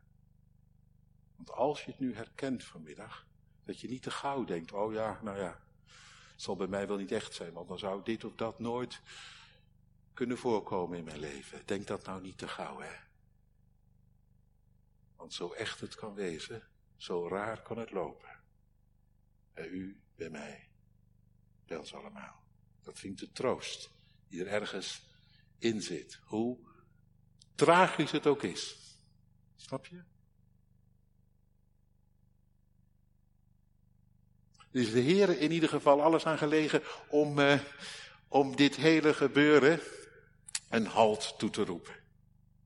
Want 1.36 1.50
als 1.50 1.84
je 1.84 1.90
het 1.90 2.00
nu 2.00 2.14
herkent 2.14 2.64
vanmiddag, 2.64 3.26
dat 3.64 3.80
je 3.80 3.88
niet 3.88 4.02
te 4.02 4.10
gauw 4.10 4.44
denkt, 4.44 4.72
oh 4.72 4.92
ja, 4.92 5.20
nou 5.22 5.38
ja, 5.38 5.60
het 6.32 6.42
zal 6.42 6.56
bij 6.56 6.66
mij 6.66 6.86
wel 6.86 6.96
niet 6.96 7.12
echt 7.12 7.34
zijn, 7.34 7.52
want 7.52 7.68
dan 7.68 7.78
zou 7.78 8.02
dit 8.04 8.24
of 8.24 8.34
dat 8.34 8.58
nooit 8.58 9.00
kunnen 10.14 10.38
voorkomen 10.38 10.98
in 10.98 11.04
mijn 11.04 11.18
leven. 11.18 11.62
Denk 11.64 11.86
dat 11.86 12.06
nou 12.06 12.22
niet 12.22 12.38
te 12.38 12.48
gauw, 12.48 12.80
hè. 12.80 12.94
Want 15.16 15.34
zo 15.34 15.52
echt 15.52 15.80
het 15.80 15.94
kan 15.94 16.14
wezen, 16.14 16.68
zo 16.96 17.28
raar 17.28 17.62
kan 17.62 17.78
het 17.78 17.90
lopen. 17.90 18.40
Bij 19.54 19.66
u, 19.66 20.00
bij 20.16 20.30
mij, 20.30 20.68
bij 21.66 21.76
ons 21.76 21.94
allemaal. 21.94 22.42
Dat 22.82 22.98
vindt 22.98 23.20
de 23.20 23.32
troost 23.32 23.90
die 24.28 24.44
er 24.44 24.52
ergens 24.52 25.06
in 25.58 25.82
zit. 25.82 26.20
Hoe 26.24 26.58
tragisch 27.54 28.10
het 28.10 28.26
ook 28.26 28.42
is. 28.42 28.76
Snap 29.56 29.86
je? 29.86 30.02
Is 34.70 34.92
de 34.92 35.00
Heer 35.00 35.40
in 35.40 35.50
ieder 35.50 35.68
geval 35.68 36.02
alles 36.02 36.26
aan 36.26 36.38
gelegen 36.38 36.82
om, 37.08 37.38
uh, 37.38 37.60
om 38.28 38.56
dit 38.56 38.76
hele 38.76 39.14
gebeuren 39.14 39.80
een 40.74 40.86
halt 40.86 41.38
toe 41.38 41.50
te 41.50 41.64
roepen. 41.64 41.94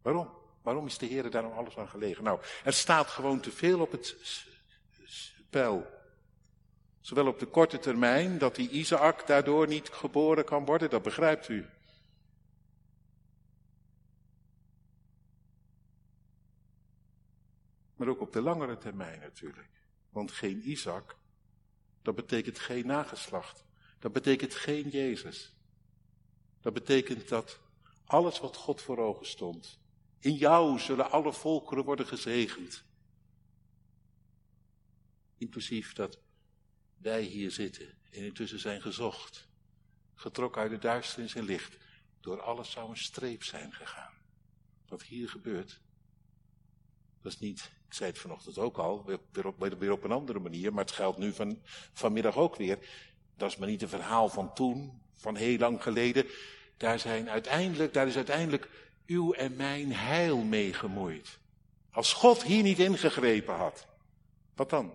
Waarom? 0.02 0.30
Waarom 0.62 0.86
is 0.86 0.98
de 0.98 1.06
Heer 1.06 1.30
daarom 1.30 1.52
alles 1.52 1.76
aan 1.76 1.88
gelegen? 1.88 2.24
Nou, 2.24 2.40
er 2.64 2.72
staat 2.72 3.06
gewoon 3.06 3.40
te 3.40 3.50
veel 3.50 3.80
op 3.80 3.92
het 3.92 4.16
spel. 5.04 5.86
Zowel 7.00 7.26
op 7.26 7.38
de 7.38 7.46
korte 7.46 7.78
termijn, 7.78 8.38
dat 8.38 8.54
die 8.54 8.70
Isaac 8.70 9.26
daardoor 9.26 9.66
niet 9.66 9.88
geboren 9.88 10.44
kan 10.44 10.64
worden, 10.64 10.90
dat 10.90 11.02
begrijpt 11.02 11.48
u. 11.48 11.66
Maar 17.96 18.08
ook 18.08 18.20
op 18.20 18.32
de 18.32 18.40
langere 18.40 18.78
termijn 18.78 19.20
natuurlijk. 19.20 19.70
Want 20.10 20.32
geen 20.32 20.70
Isaac, 20.70 21.16
dat 22.02 22.14
betekent 22.14 22.58
geen 22.58 22.86
nageslacht. 22.86 23.64
Dat 23.98 24.12
betekent 24.12 24.54
geen 24.54 24.88
Jezus. 24.88 25.56
Dat 26.60 26.72
betekent 26.72 27.28
dat 27.28 27.60
alles 28.08 28.40
wat 28.40 28.56
God 28.56 28.82
voor 28.82 28.98
ogen 28.98 29.26
stond. 29.26 29.78
In 30.18 30.34
jou 30.34 30.78
zullen 30.78 31.10
alle 31.10 31.32
volkeren 31.32 31.84
worden 31.84 32.06
gezegend. 32.06 32.84
Inclusief 35.36 35.92
dat 35.92 36.18
wij 36.96 37.22
hier 37.22 37.50
zitten 37.50 37.98
en 38.10 38.24
intussen 38.24 38.60
zijn 38.60 38.82
gezocht. 38.82 39.48
Getrokken 40.14 40.62
uit 40.62 40.70
de 40.70 40.78
duisternis 40.78 41.34
en 41.34 41.44
licht. 41.44 41.76
Door 42.20 42.40
alles 42.40 42.70
zou 42.70 42.90
een 42.90 42.96
streep 42.96 43.42
zijn 43.42 43.72
gegaan. 43.72 44.14
Wat 44.88 45.02
hier 45.02 45.28
gebeurt, 45.28 45.80
dat 47.22 47.32
is 47.32 47.38
niet, 47.38 47.70
ik 47.86 47.94
zei 47.94 48.10
het 48.10 48.18
vanochtend 48.18 48.58
ook 48.58 48.78
al, 48.78 49.04
weer 49.32 49.46
op, 49.46 49.62
op 49.90 50.04
een 50.04 50.12
andere 50.12 50.38
manier, 50.38 50.72
maar 50.72 50.84
het 50.84 50.94
geldt 50.94 51.18
nu 51.18 51.32
van, 51.32 51.58
vanmiddag 51.92 52.36
ook 52.36 52.56
weer. 52.56 52.78
Dat 53.36 53.50
is 53.50 53.56
maar 53.56 53.68
niet 53.68 53.82
een 53.82 53.88
verhaal 53.88 54.28
van 54.28 54.54
toen, 54.54 55.02
van 55.14 55.36
heel 55.36 55.58
lang 55.58 55.82
geleden. 55.82 56.26
Daar, 56.78 56.98
zijn 56.98 57.30
uiteindelijk, 57.30 57.92
daar 57.92 58.06
is 58.06 58.16
uiteindelijk 58.16 58.68
uw 59.06 59.32
en 59.32 59.56
mijn 59.56 59.92
heil 59.92 60.38
mee 60.38 60.72
gemoeid. 60.72 61.38
Als 61.90 62.12
God 62.12 62.42
hier 62.42 62.62
niet 62.62 62.78
ingegrepen 62.78 63.54
had, 63.54 63.86
wat 64.54 64.70
dan? 64.70 64.94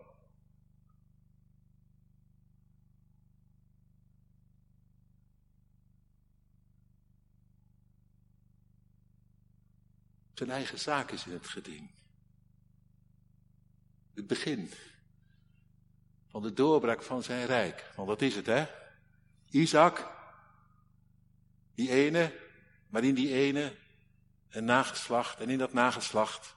Zijn 10.33 10.49
eigen 10.49 10.79
zaak 10.79 11.11
is 11.11 11.25
in 11.25 11.31
het 11.31 11.47
geding. 11.47 11.89
Het 14.13 14.27
begin 14.27 14.71
van 16.27 16.41
de 16.41 16.53
doorbraak 16.53 17.03
van 17.03 17.23
zijn 17.23 17.45
rijk. 17.45 17.91
Want 17.95 18.07
dat 18.07 18.21
is 18.21 18.35
het, 18.35 18.45
hè? 18.45 18.65
Isaac, 19.49 20.11
die 21.75 21.89
ene, 21.89 22.33
maar 22.87 23.03
in 23.03 23.15
die 23.15 23.33
ene 23.33 23.75
een 24.49 24.65
nageslacht. 24.65 25.39
En 25.39 25.49
in 25.49 25.57
dat 25.57 25.73
nageslacht 25.73 26.55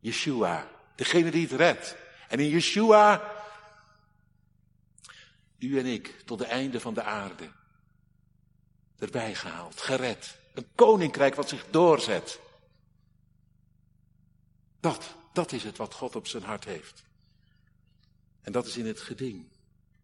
Yeshua, 0.00 0.68
degene 0.94 1.30
die 1.30 1.48
het 1.48 1.52
redt. 1.52 1.96
En 2.28 2.40
in 2.40 2.48
Yeshua, 2.48 3.34
u 5.58 5.78
en 5.78 5.86
ik, 5.86 6.20
tot 6.24 6.38
de 6.38 6.44
einde 6.44 6.80
van 6.80 6.94
de 6.94 7.02
aarde. 7.02 7.50
Erbij 8.98 9.34
gehaald, 9.34 9.80
gered. 9.80 10.38
Een 10.54 10.66
koninkrijk 10.74 11.34
wat 11.34 11.48
zich 11.48 11.66
doorzet. 11.70 12.40
Dat, 14.80 15.14
dat 15.32 15.52
is 15.52 15.62
het 15.62 15.76
wat 15.76 15.94
God 15.94 16.16
op 16.16 16.26
zijn 16.26 16.42
hart 16.42 16.64
heeft. 16.64 17.04
En 18.42 18.52
dat 18.52 18.66
is 18.66 18.76
in 18.76 18.86
het 18.86 19.00
geding. 19.00 19.48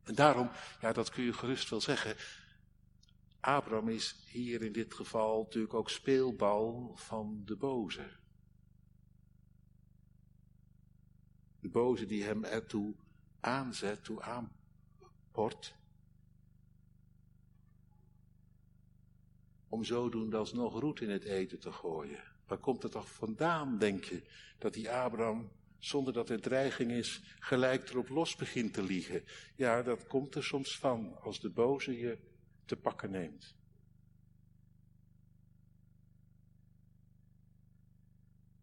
En 0.05 0.15
daarom, 0.15 0.51
ja, 0.81 0.93
dat 0.93 1.11
kun 1.11 1.25
je 1.25 1.33
gerust 1.33 1.71
wel 1.71 1.81
zeggen. 1.81 2.17
Abraham 3.43 3.89
is 3.89 4.17
hier 4.31 4.63
in 4.63 4.73
dit 4.73 4.95
geval 4.95 5.43
natuurlijk 5.43 5.75
ook 5.75 5.91
speelbal 5.91 6.93
van 6.95 7.43
de 7.45 7.57
boze. 7.57 8.11
De 11.61 11.69
boze 11.69 12.07
die 12.07 12.25
hem 12.25 12.45
ertoe 12.45 12.95
aanzet, 13.41 14.05
toe 14.05 14.23
aanport. 14.23 15.75
Om 19.69 19.85
zodoende 19.85 20.37
alsnog 20.37 20.81
roet 20.81 21.01
in 21.01 21.11
het 21.11 21.25
eten 21.25 21.59
te 21.59 21.73
gooien. 21.73 22.23
Waar 22.47 22.59
komt 22.59 22.83
het 22.83 22.93
toch 22.93 23.13
vandaan, 23.13 23.79
denk 23.79 24.05
je, 24.05 24.23
dat 24.59 24.75
die 24.75 24.91
Abraham, 24.91 25.51
zonder 25.79 26.13
dat 26.13 26.31
er 26.31 26.41
dreiging 26.41 26.91
is, 26.91 27.23
gelijk 27.39 27.89
erop 27.89 28.09
los 28.09 28.37
begint 28.37 28.75
te 28.75 28.83
liegen? 28.83 29.25
Ja, 29.57 29.83
dat 29.83 30.07
komt 30.07 30.35
er 30.35 30.45
soms 30.45 30.79
van, 30.79 31.21
als 31.21 31.41
de 31.41 31.51
boze 31.51 31.99
je 31.99 32.31
te 32.73 32.79
pakken 32.79 33.11
neemt. 33.11 33.55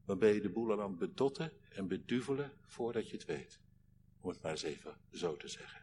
Dan 0.05 0.19
ben 0.19 0.33
je 0.33 0.41
de 0.41 0.49
boel 0.49 0.71
aan 0.71 0.89
het 0.89 0.97
bedotten 0.97 1.51
en 1.69 1.87
beduvelen 1.87 2.51
voordat 2.65 3.09
je 3.09 3.15
het 3.15 3.25
weet. 3.25 3.59
Om 4.21 4.29
het 4.29 4.41
maar 4.41 4.51
eens 4.51 4.63
even 4.63 4.97
zo 5.11 5.37
te 5.37 5.47
zeggen. 5.47 5.81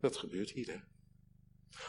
Dat 0.00 0.16
gebeurt 0.16 0.50
hier, 0.50 0.66
hè. 0.66 0.78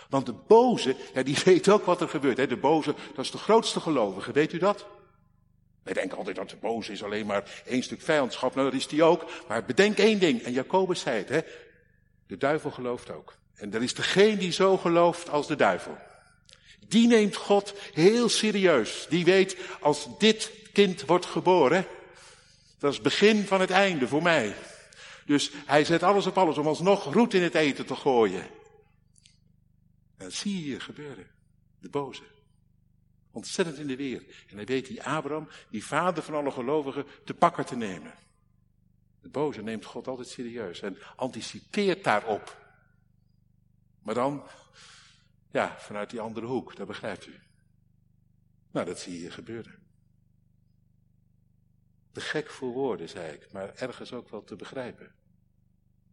Want 0.10 0.26
de 0.26 0.34
boze, 0.34 0.96
ja, 1.13 1.24
die 1.24 1.38
weet 1.46 1.70
ook 1.70 1.84
wat 1.86 2.02
er 2.02 2.10
gebeurt. 2.10 2.38
Hè? 2.38 2.48
De 2.48 2.58
boze, 2.58 2.96
dat 3.15 3.26
is 3.26 3.32
de 3.32 3.38
grootste 3.38 3.80
gelovige, 3.80 4.32
weet 4.32 4.54
u 4.54 4.58
dat? 4.58 4.88
Wij 5.84 5.94
denken 5.94 6.18
altijd 6.18 6.36
dat 6.36 6.50
de 6.50 6.58
boze 6.58 6.92
is 6.92 7.04
alleen 7.04 7.26
maar 7.26 7.62
één 7.65 7.84
stuk 7.84 8.02
vijandschap. 8.02 8.56
Nou, 8.56 8.70
dat 8.72 8.80
is 8.80 8.88
die 8.88 9.04
ook. 9.04 9.32
Maar 9.48 9.65
bedenk 9.65 9.98
één 9.98 10.20
ding. 10.20 10.42
En 10.42 10.52
Jacobus 10.52 11.00
zei 11.00 11.18
het, 11.18 11.30
hè. 11.30 11.42
De 12.28 12.38
duivel 12.38 12.72
gelooft 12.72 13.10
ook. 13.10 13.38
En 13.60 13.74
er 13.74 13.84
is 13.84 13.93
degene 13.93 14.38
die 14.38 14.52
zo 14.52 14.78
gelooft 14.78 15.30
als 15.30 15.48
de 15.48 15.56
duivel. 15.56 15.98
Die 16.88 17.08
neemt 17.08 17.36
God 17.36 17.74
heel 17.93 18.30
serieus. 18.30 19.06
Die 19.10 19.26
weet, 19.26 19.58
als 19.80 20.08
dit 20.17 20.52
kind 20.74 21.06
wordt 21.06 21.26
geboren, 21.26 21.86
dat 22.80 22.89
is 22.89 22.95
het 22.95 23.06
begin 23.06 23.45
van 23.45 23.60
het 23.60 23.69
einde 23.69 24.08
voor 24.08 24.22
mij. 24.22 24.56
Dus 25.26 25.52
hij 25.65 25.86
zet 25.86 26.04
alles 26.04 26.26
op 26.26 26.38
alles 26.38 26.58
om 26.58 26.67
alsnog 26.67 27.13
roet 27.13 27.34
in 27.34 27.41
het 27.41 27.56
eten 27.56 27.86
te 27.86 27.95
gooien. 27.95 28.41
En 30.17 30.26
dat 30.26 30.34
zie 30.34 30.56
je 30.56 30.62
hier 30.62 30.82
gebeuren. 30.82 31.28
De 31.80 31.89
boze. 31.89 32.24
Ontzettend 33.32 33.78
in 33.78 33.88
de 33.88 33.95
weer. 33.95 34.24
En 34.50 34.56
hij 34.56 34.65
weet 34.65 34.88
die 34.88 35.04
Abraham, 35.04 35.48
die 35.69 35.86
vader 35.86 36.24
van 36.24 36.34
alle 36.34 36.52
gelovigen, 36.52 37.06
te 37.26 37.34
pakken 37.34 37.65
te 37.65 37.76
nemen. 37.76 38.13
De 39.22 39.30
boze 39.30 39.62
neemt 39.62 39.86
God 39.86 40.08
altijd 40.08 40.28
serieus 40.28 40.82
en 40.82 40.98
anticipeert 41.15 42.04
daarop. 42.04 42.59
Maar 44.10 44.17
dan, 44.17 44.43
ja, 45.52 45.76
vanuit 45.80 46.10
die 46.10 46.19
andere 46.19 46.45
hoek, 46.45 46.76
dat 46.76 46.88
begrijpt 46.88 47.28
u. 47.28 47.39
Nou, 48.72 48.86
dat 48.86 49.00
zie 49.00 49.13
je 49.13 49.19
hier 49.19 49.32
gebeuren. 49.32 49.88
Te 52.12 52.22
gek 52.22 52.50
voor 52.50 52.72
woorden, 52.72 53.10
zei 53.10 53.34
ik, 53.34 53.52
maar 53.52 53.76
ergens 53.76 54.13
ook 54.13 54.30
wel 54.30 54.43
te 54.43 54.56
begrijpen. 54.56 55.12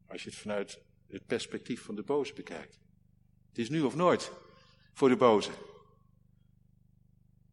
Als 0.07 0.23
je 0.23 0.31
het 0.31 0.39
vanuit 0.39 0.79
het 1.09 1.27
perspectief 1.27 1.85
van 1.85 1.95
de 1.95 2.03
boze 2.03 2.35
bekijkt. 2.35 2.79
Het 3.49 3.59
is 3.59 3.69
nu 3.69 3.83
of 3.83 3.95
nooit 3.95 4.33
voor 4.93 5.09
de 5.09 5.17
boze. 5.17 5.51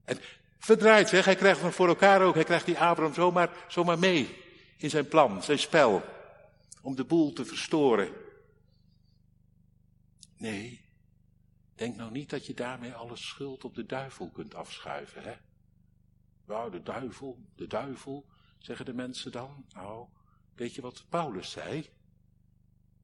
En 0.03 0.17
verdraait 0.57 1.09
zeg, 1.09 1.25
hij 1.25 1.35
krijgt 1.35 1.61
hem 1.61 1.71
voor 1.71 1.87
elkaar 1.87 2.21
ook, 2.21 2.35
hij 2.35 2.43
krijgt 2.43 2.65
die 2.65 2.79
Abraham 2.79 3.13
zomaar, 3.13 3.65
zomaar 3.67 3.99
mee 3.99 4.37
in 4.77 4.89
zijn 4.89 5.07
plan, 5.07 5.43
zijn 5.43 5.59
spel, 5.59 6.03
om 6.81 6.95
de 6.95 7.05
boel 7.05 7.33
te 7.33 7.45
verstoren. 7.45 8.22
Nee, 10.43 10.85
denk 11.75 11.95
nou 11.95 12.11
niet 12.11 12.29
dat 12.29 12.45
je 12.45 12.53
daarmee 12.53 12.93
alle 12.93 13.15
schuld 13.15 13.63
op 13.63 13.75
de 13.75 13.85
duivel 13.85 14.29
kunt 14.29 14.55
afschuiven, 14.55 15.23
hè? 15.23 15.33
Nou, 16.45 16.71
de 16.71 16.83
duivel, 16.83 17.37
de 17.55 17.67
duivel, 17.67 18.25
zeggen 18.57 18.85
de 18.85 18.93
mensen 18.93 19.31
dan. 19.31 19.65
Nou, 19.73 20.07
weet 20.55 20.75
je 20.75 20.81
wat 20.81 21.05
Paulus 21.09 21.51
zei? 21.51 21.89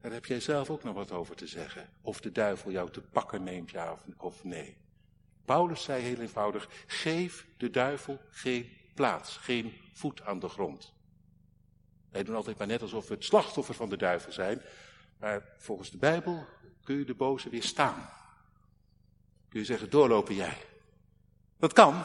Daar 0.02 0.12
heb 0.12 0.26
jij 0.26 0.40
zelf 0.40 0.70
ook 0.70 0.84
nog 0.84 0.96
wat 0.96 1.12
over 1.12 1.36
te 1.36 1.48
zeggen. 1.48 1.90
Of 2.02 2.22
de 2.22 2.32
duivel 2.32 2.72
jou 2.72 2.92
te 2.92 3.02
pakken 3.02 3.44
neemt, 3.44 3.72
ja 3.72 3.92
of, 3.92 4.06
of 4.18 4.44
nee. 4.44 4.78
Paulus 5.46 5.84
zei 5.84 6.04
heel 6.04 6.20
eenvoudig, 6.20 6.70
geef 6.88 7.48
de 7.58 7.70
duivel 7.70 8.20
geen 8.30 8.70
plaats, 8.96 9.38
geen 9.38 9.74
voet 9.94 10.22
aan 10.22 10.40
de 10.40 10.50
grond. 10.50 10.94
Wij 12.10 12.24
doen 12.24 12.36
altijd 12.36 12.58
maar 12.58 12.68
net 12.68 12.82
alsof 12.82 13.08
we 13.08 13.14
het 13.14 13.24
slachtoffer 13.24 13.76
van 13.76 13.90
de 13.90 13.98
duivel 13.98 14.32
zijn. 14.32 14.62
Maar 15.20 15.56
volgens 15.58 15.92
de 15.92 15.98
Bijbel 15.98 16.46
kun 16.90 16.98
je 16.98 17.06
de 17.06 17.14
boze 17.14 17.50
weerstaan. 17.50 18.10
Kun 19.50 19.60
je 19.60 19.66
zeggen, 19.66 19.90
doorlopen 19.90 20.36
jij. 20.36 20.58
Dat 21.58 21.74
kan. 21.74 22.04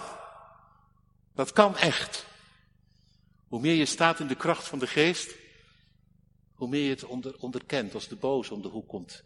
Dat 1.35 1.53
kan 1.53 1.77
echt. 1.77 2.27
Hoe 3.49 3.61
meer 3.61 3.75
je 3.75 3.85
staat 3.85 4.20
in 4.20 4.27
de 4.27 4.35
kracht 4.35 4.68
van 4.68 4.79
de 4.79 4.87
geest, 4.87 5.35
hoe 6.55 6.68
meer 6.68 6.83
je 6.83 6.90
het 6.90 7.05
onder, 7.05 7.38
onderkent 7.38 7.94
als 7.94 8.09
de 8.09 8.16
boze 8.16 8.55
om 8.55 8.62
de 8.62 8.68
hoek 8.68 8.88
komt 8.88 9.25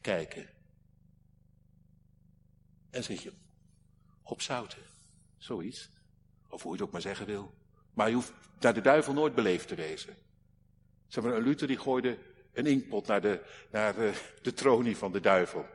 kijken. 0.00 0.48
En 2.90 3.04
zit 3.04 3.22
je 3.22 3.32
op 4.22 4.40
zouten. 4.40 4.82
Zoiets. 5.36 5.88
Of 6.48 6.62
hoe 6.62 6.72
je 6.72 6.78
het 6.78 6.86
ook 6.86 6.92
maar 6.92 7.00
zeggen 7.00 7.26
wil. 7.26 7.54
Maar 7.94 8.08
je 8.08 8.14
hoeft 8.14 8.32
naar 8.60 8.74
de 8.74 8.80
duivel 8.80 9.12
nooit 9.12 9.34
beleefd 9.34 9.68
te 9.68 9.74
wezen. 9.74 10.16
Zeg 11.06 11.24
maar, 11.24 11.32
een 11.32 11.42
Luther 11.42 11.66
die 11.66 11.78
gooide 11.78 12.32
een 12.54 12.66
inkpot 12.66 13.06
naar 13.06 13.20
de, 13.20 13.44
naar 13.70 13.94
de, 13.94 14.32
de 14.42 14.52
tronie 14.52 14.96
van 14.96 15.12
de 15.12 15.20
duivel. 15.20 15.66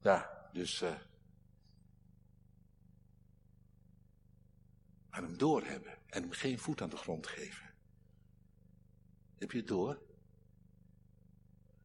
Ja, 0.00 0.48
dus. 0.52 0.82
Uh, 0.82 0.94
aan 5.12 5.24
hem 5.24 5.38
doorhebben 5.38 5.92
en 6.06 6.22
hem 6.22 6.32
geen 6.32 6.58
voet 6.58 6.82
aan 6.82 6.90
de 6.90 6.96
grond 6.96 7.26
geven. 7.26 7.70
Heb 9.38 9.50
je 9.50 9.58
het 9.58 9.68
door? 9.68 9.98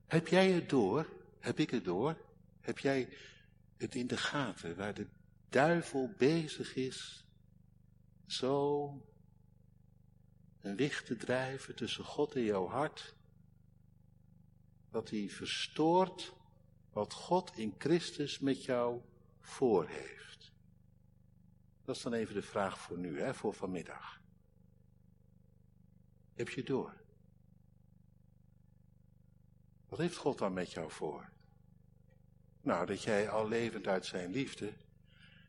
Heb 0.05 0.27
jij 0.27 0.51
het 0.51 0.69
door? 0.69 1.09
Heb 1.39 1.59
ik 1.59 1.69
het 1.69 1.85
door? 1.85 2.17
Heb 2.61 2.79
jij 2.79 3.17
het 3.77 3.95
in 3.95 4.07
de 4.07 4.17
gaten 4.17 4.75
waar 4.75 4.93
de 4.93 5.07
duivel 5.49 6.13
bezig 6.17 6.75
is 6.75 7.25
zo 8.25 8.87
een 10.61 10.75
wicht 10.75 11.05
te 11.05 11.15
drijven 11.15 11.75
tussen 11.75 12.03
God 12.03 12.35
en 12.35 12.43
jouw 12.43 12.67
hart, 12.67 13.15
dat 14.97 15.09
hij 15.09 15.29
verstoort 15.29 16.33
wat 16.91 17.13
God 17.13 17.57
in 17.57 17.75
Christus 17.77 18.39
met 18.39 18.63
jou 18.63 19.01
voor 19.39 19.87
heeft. 19.87 20.51
Dat 21.85 21.95
is 21.95 22.01
dan 22.01 22.13
even 22.13 22.33
de 22.33 22.41
vraag 22.41 22.79
voor 22.79 22.97
nu, 22.97 23.19
hè, 23.19 23.33
voor 23.33 23.53
vanmiddag. 23.53 24.21
Heb 26.33 26.49
je 26.49 26.63
door? 26.63 26.93
Wat 29.89 29.99
heeft 29.99 30.15
God 30.17 30.37
dan 30.37 30.53
met 30.53 30.71
jou 30.71 30.91
voor? 30.91 31.29
Nou, 32.61 32.85
dat 32.85 33.03
jij 33.03 33.29
al 33.29 33.47
levend 33.47 33.87
uit 33.87 34.05
zijn 34.05 34.31
liefde, 34.31 34.73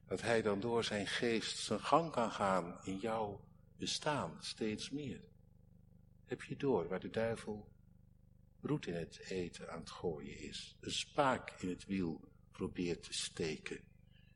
dat 0.07 0.21
hij 0.21 0.43
dan 0.43 0.61
door 0.61 0.85
zijn 0.85 1.07
geest 1.07 1.59
zijn 1.59 1.81
gang 1.81 2.11
kan 2.11 2.31
gaan 2.31 2.79
in 2.85 2.97
jouw 2.97 3.41
bestaan, 3.77 4.37
steeds 4.41 4.91
meer. 4.91 5.21
Heb 6.25 6.43
je 6.43 6.57
door 6.57 6.89
waar 6.89 7.01
de 7.01 7.11
duivel 7.11 7.69
roet 8.61 8.87
in 8.87 8.95
het 8.95 9.19
eten 9.19 9.71
aan 9.71 9.81
het 9.81 9.91
gooien 9.91 10.39
is, 10.39 10.77
een 10.81 10.91
spaak 10.91 11.51
in 11.51 11.69
het 11.69 11.85
wiel 11.85 12.21
probeert 12.53 13.03
te 13.03 13.13
steken, 13.13 13.81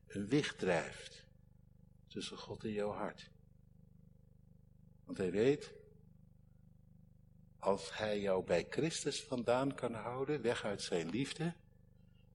een 0.07 0.29
wicht 0.29 0.59
drijft 0.59 1.25
tussen 2.07 2.39
God 2.39 2.65
en 2.65 2.73
jouw 2.73 2.93
hart. 2.93 3.31
Want 5.05 5.19
hij 5.19 5.31
weet, 5.31 5.73
als 7.59 7.97
hij 7.97 8.21
jou 8.21 8.45
bij 8.45 8.67
Christus 8.71 9.23
vandaan 9.23 9.75
kan 9.75 9.95
houden, 9.95 10.43
weg 10.43 10.65
uit 10.65 10.83
zijn 10.83 11.11
liefde, 11.11 11.55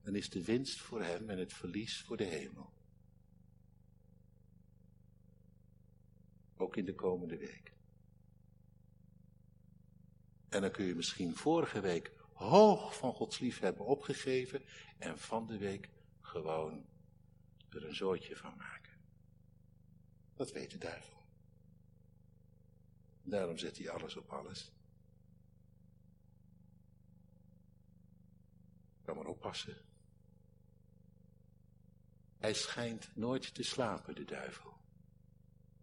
dan 0.01 0.15
is 0.15 0.29
de 0.29 0.43
winst 0.43 0.79
voor 0.79 1.01
hem 1.01 1.29
en 1.29 1.37
het 1.37 1.53
verlies 1.53 2.01
voor 2.01 2.17
de 2.17 2.23
hemel. 2.23 2.73
Ook 6.57 6.75
in 6.75 6.85
de 6.85 6.95
komende 6.95 7.37
week. 7.37 7.76
En 10.57 10.63
dan 10.63 10.71
kun 10.71 10.85
je 10.85 10.95
misschien 10.95 11.35
vorige 11.35 11.79
week 11.79 12.11
hoog 12.33 12.97
van 12.97 13.13
Gods 13.13 13.39
lief 13.39 13.59
hebben 13.59 13.85
opgegeven 13.85 14.63
en 14.97 15.19
van 15.19 15.47
de 15.47 15.57
week 15.57 15.89
gewoon 16.21 16.85
er 17.69 17.85
een 17.85 17.95
zootje 17.95 18.35
van 18.35 18.55
maken. 18.57 18.93
Dat 20.35 20.51
weet 20.51 20.71
de 20.71 20.77
duivel. 20.77 21.23
Daarom 23.21 23.57
zet 23.57 23.77
hij 23.77 23.89
alles 23.89 24.15
op 24.15 24.29
alles. 24.29 24.71
Kan 29.01 29.15
maar 29.15 29.25
oppassen. 29.25 29.77
Hij 32.37 32.53
schijnt 32.53 33.15
nooit 33.15 33.53
te 33.53 33.63
slapen, 33.63 34.15
de 34.15 34.25
duivel. 34.25 34.77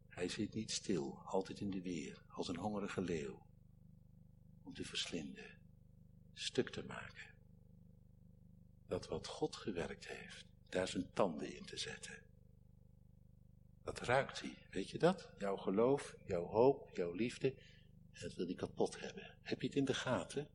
Hij 0.09 0.29
zit 0.29 0.55
niet 0.55 0.71
stil, 0.71 1.23
altijd 1.25 1.61
in 1.61 1.71
de 1.71 1.83
weer, 1.83 2.25
als 2.29 2.49
een 2.49 2.59
hongerige 2.59 3.01
leeuw. 3.01 3.53
Om 4.65 4.75
te 4.75 4.85
verslinden, 4.85 5.59
stuk 6.33 6.71
te 6.71 6.85
maken. 6.85 7.35
Dat 8.87 9.09
wat 9.09 9.27
God 9.27 9.57
gewerkt 9.57 10.07
heeft, 10.09 10.45
daar 10.69 10.89
zijn 10.89 11.13
tanden 11.13 11.57
in 11.57 11.65
te 11.65 11.77
zetten. 11.77 12.23
Dat 13.83 14.01
ruikt 14.01 14.41
hij, 14.41 14.57
weet 14.71 14.91
je 14.91 14.99
dat? 14.99 15.29
Jouw 15.39 15.57
geloof, 15.57 16.15
jouw 16.25 16.45
hoop, 16.45 16.91
jouw 16.97 17.13
liefde, 17.13 17.55
dat 18.21 18.35
wil 18.35 18.47
hij 18.47 18.55
kapot 18.55 19.01
hebben. 19.01 19.35
Heb 19.43 19.61
je 19.61 19.67
het 19.67 19.77
in 19.77 19.85
de 19.85 19.95
gaten? 19.95 20.49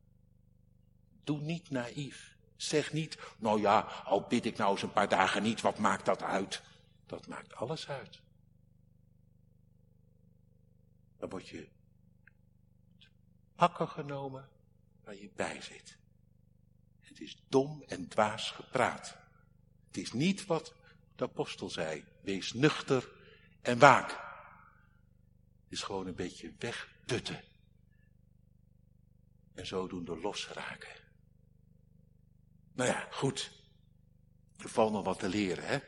Doe 1.24 1.40
niet 1.40 1.70
naïef. 1.70 2.36
Zeg 2.56 2.92
niet, 2.92 3.18
nou 3.38 3.60
ja, 3.60 3.80
al 3.80 4.26
bid 4.26 4.44
ik 4.44 4.56
nou 4.56 4.70
eens 4.70 4.82
een 4.82 4.92
paar 4.92 5.08
dagen 5.08 5.42
niet, 5.42 5.60
wat 5.60 5.78
maakt 5.78 6.04
dat 6.04 6.22
uit? 6.22 6.62
Dat 7.06 7.26
maakt 7.26 7.54
alles 7.54 7.88
uit. 7.88 8.20
Dan 11.18 11.28
word 11.28 11.48
je 11.48 11.68
pakken 13.60 13.88
genomen 13.88 14.48
waar 15.04 15.14
je 15.14 15.30
bij 15.36 15.62
zit. 15.62 15.98
Het 17.00 17.20
is 17.20 17.42
dom 17.48 17.82
en 17.86 18.08
dwaas 18.08 18.50
gepraat. 18.50 19.16
Het 19.86 19.96
is 19.96 20.12
niet 20.12 20.46
wat 20.46 20.74
de 21.16 21.24
apostel 21.24 21.70
zei. 21.70 22.04
Wees 22.20 22.52
nuchter 22.52 23.08
en 23.62 23.78
waak. 23.78 24.10
Het 25.62 25.72
is 25.78 25.82
gewoon 25.82 26.06
een 26.06 26.14
beetje 26.14 26.52
wegdutten. 26.58 27.44
En 29.54 29.66
zodoende 29.66 30.20
losraken. 30.20 30.96
Nou 32.72 32.90
ja, 32.90 33.08
goed. 33.10 33.52
Er 34.56 34.68
valt 34.68 34.92
nog 34.92 35.04
wat 35.04 35.18
te 35.18 35.28
leren, 35.28 35.66
hè? 35.66 35.78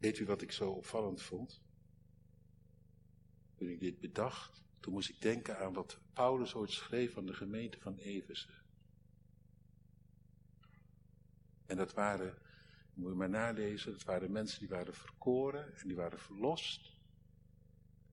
Weet 0.00 0.18
u 0.18 0.24
wat 0.24 0.42
ik 0.42 0.52
zo 0.52 0.70
opvallend 0.70 1.22
vond? 1.22 1.62
Toen 3.54 3.68
ik 3.68 3.80
dit 3.80 4.00
bedacht, 4.00 4.62
toen 4.80 4.92
moest 4.92 5.08
ik 5.08 5.20
denken 5.20 5.58
aan 5.58 5.72
wat 5.72 5.98
Paulus 6.12 6.54
ooit 6.54 6.70
schreef 6.70 7.16
aan 7.16 7.26
de 7.26 7.34
gemeente 7.34 7.80
van 7.80 7.96
Efeze. 7.96 8.48
En 11.66 11.76
dat 11.76 11.92
waren 11.92 12.38
moet 12.94 13.10
je 13.10 13.16
maar 13.16 13.28
nalezen. 13.28 13.92
Het 13.92 14.04
waren 14.04 14.32
mensen 14.32 14.58
die 14.58 14.68
waren 14.68 14.94
verkoren 14.94 15.76
en 15.76 15.88
die 15.88 15.96
waren 15.96 16.18
verlost. 16.18 16.96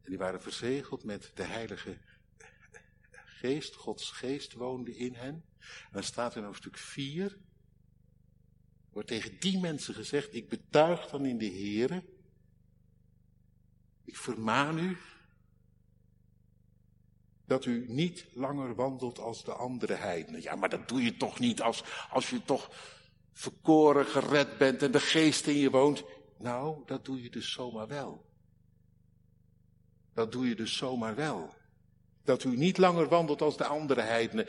En 0.01 0.09
die 0.09 0.17
waren 0.17 0.41
verzegeld 0.41 1.03
met 1.03 1.31
de 1.33 1.43
heilige 1.43 1.97
geest. 3.25 3.75
Gods 3.75 4.11
geest 4.11 4.53
woonde 4.53 4.97
in 4.97 5.13
hen. 5.13 5.45
En 5.59 5.91
dan 5.91 6.03
staat 6.03 6.35
in 6.35 6.43
hoofdstuk 6.43 6.77
4. 6.77 7.37
Wordt 8.97 9.11
tegen 9.11 9.39
die 9.39 9.59
mensen 9.59 9.93
gezegd, 9.93 10.35
ik 10.35 10.49
betuig 10.49 11.09
dan 11.09 11.25
in 11.25 11.37
de 11.37 11.51
Here. 11.51 12.03
Ik 14.05 14.15
vermaan 14.15 14.77
u 14.77 14.97
dat 17.45 17.65
u 17.65 17.85
niet 17.87 18.25
langer 18.33 18.75
wandelt 18.75 19.19
als 19.19 19.43
de 19.43 19.53
andere 19.53 19.93
heidenen. 19.93 20.41
Ja, 20.41 20.55
maar 20.55 20.69
dat 20.69 20.87
doe 20.87 21.03
je 21.03 21.17
toch 21.17 21.39
niet 21.39 21.61
als, 21.61 21.83
als 22.09 22.29
je 22.29 22.43
toch 22.43 22.69
verkoren, 23.33 24.05
gered 24.05 24.57
bent 24.57 24.81
en 24.81 24.91
de 24.91 24.99
geest 24.99 25.47
in 25.47 25.57
je 25.57 25.69
woont. 25.69 26.03
Nou, 26.37 26.81
dat 26.85 27.05
doe 27.05 27.23
je 27.23 27.29
dus 27.29 27.51
zomaar 27.51 27.87
wel. 27.87 28.25
Dat 30.13 30.31
doe 30.31 30.47
je 30.47 30.55
dus 30.55 30.77
zomaar 30.77 31.15
wel. 31.15 31.53
Dat 32.23 32.43
u 32.43 32.55
niet 32.55 32.77
langer 32.77 33.07
wandelt 33.07 33.41
als 33.41 33.57
de 33.57 33.65
andere 33.65 34.01
heidenen. 34.01 34.47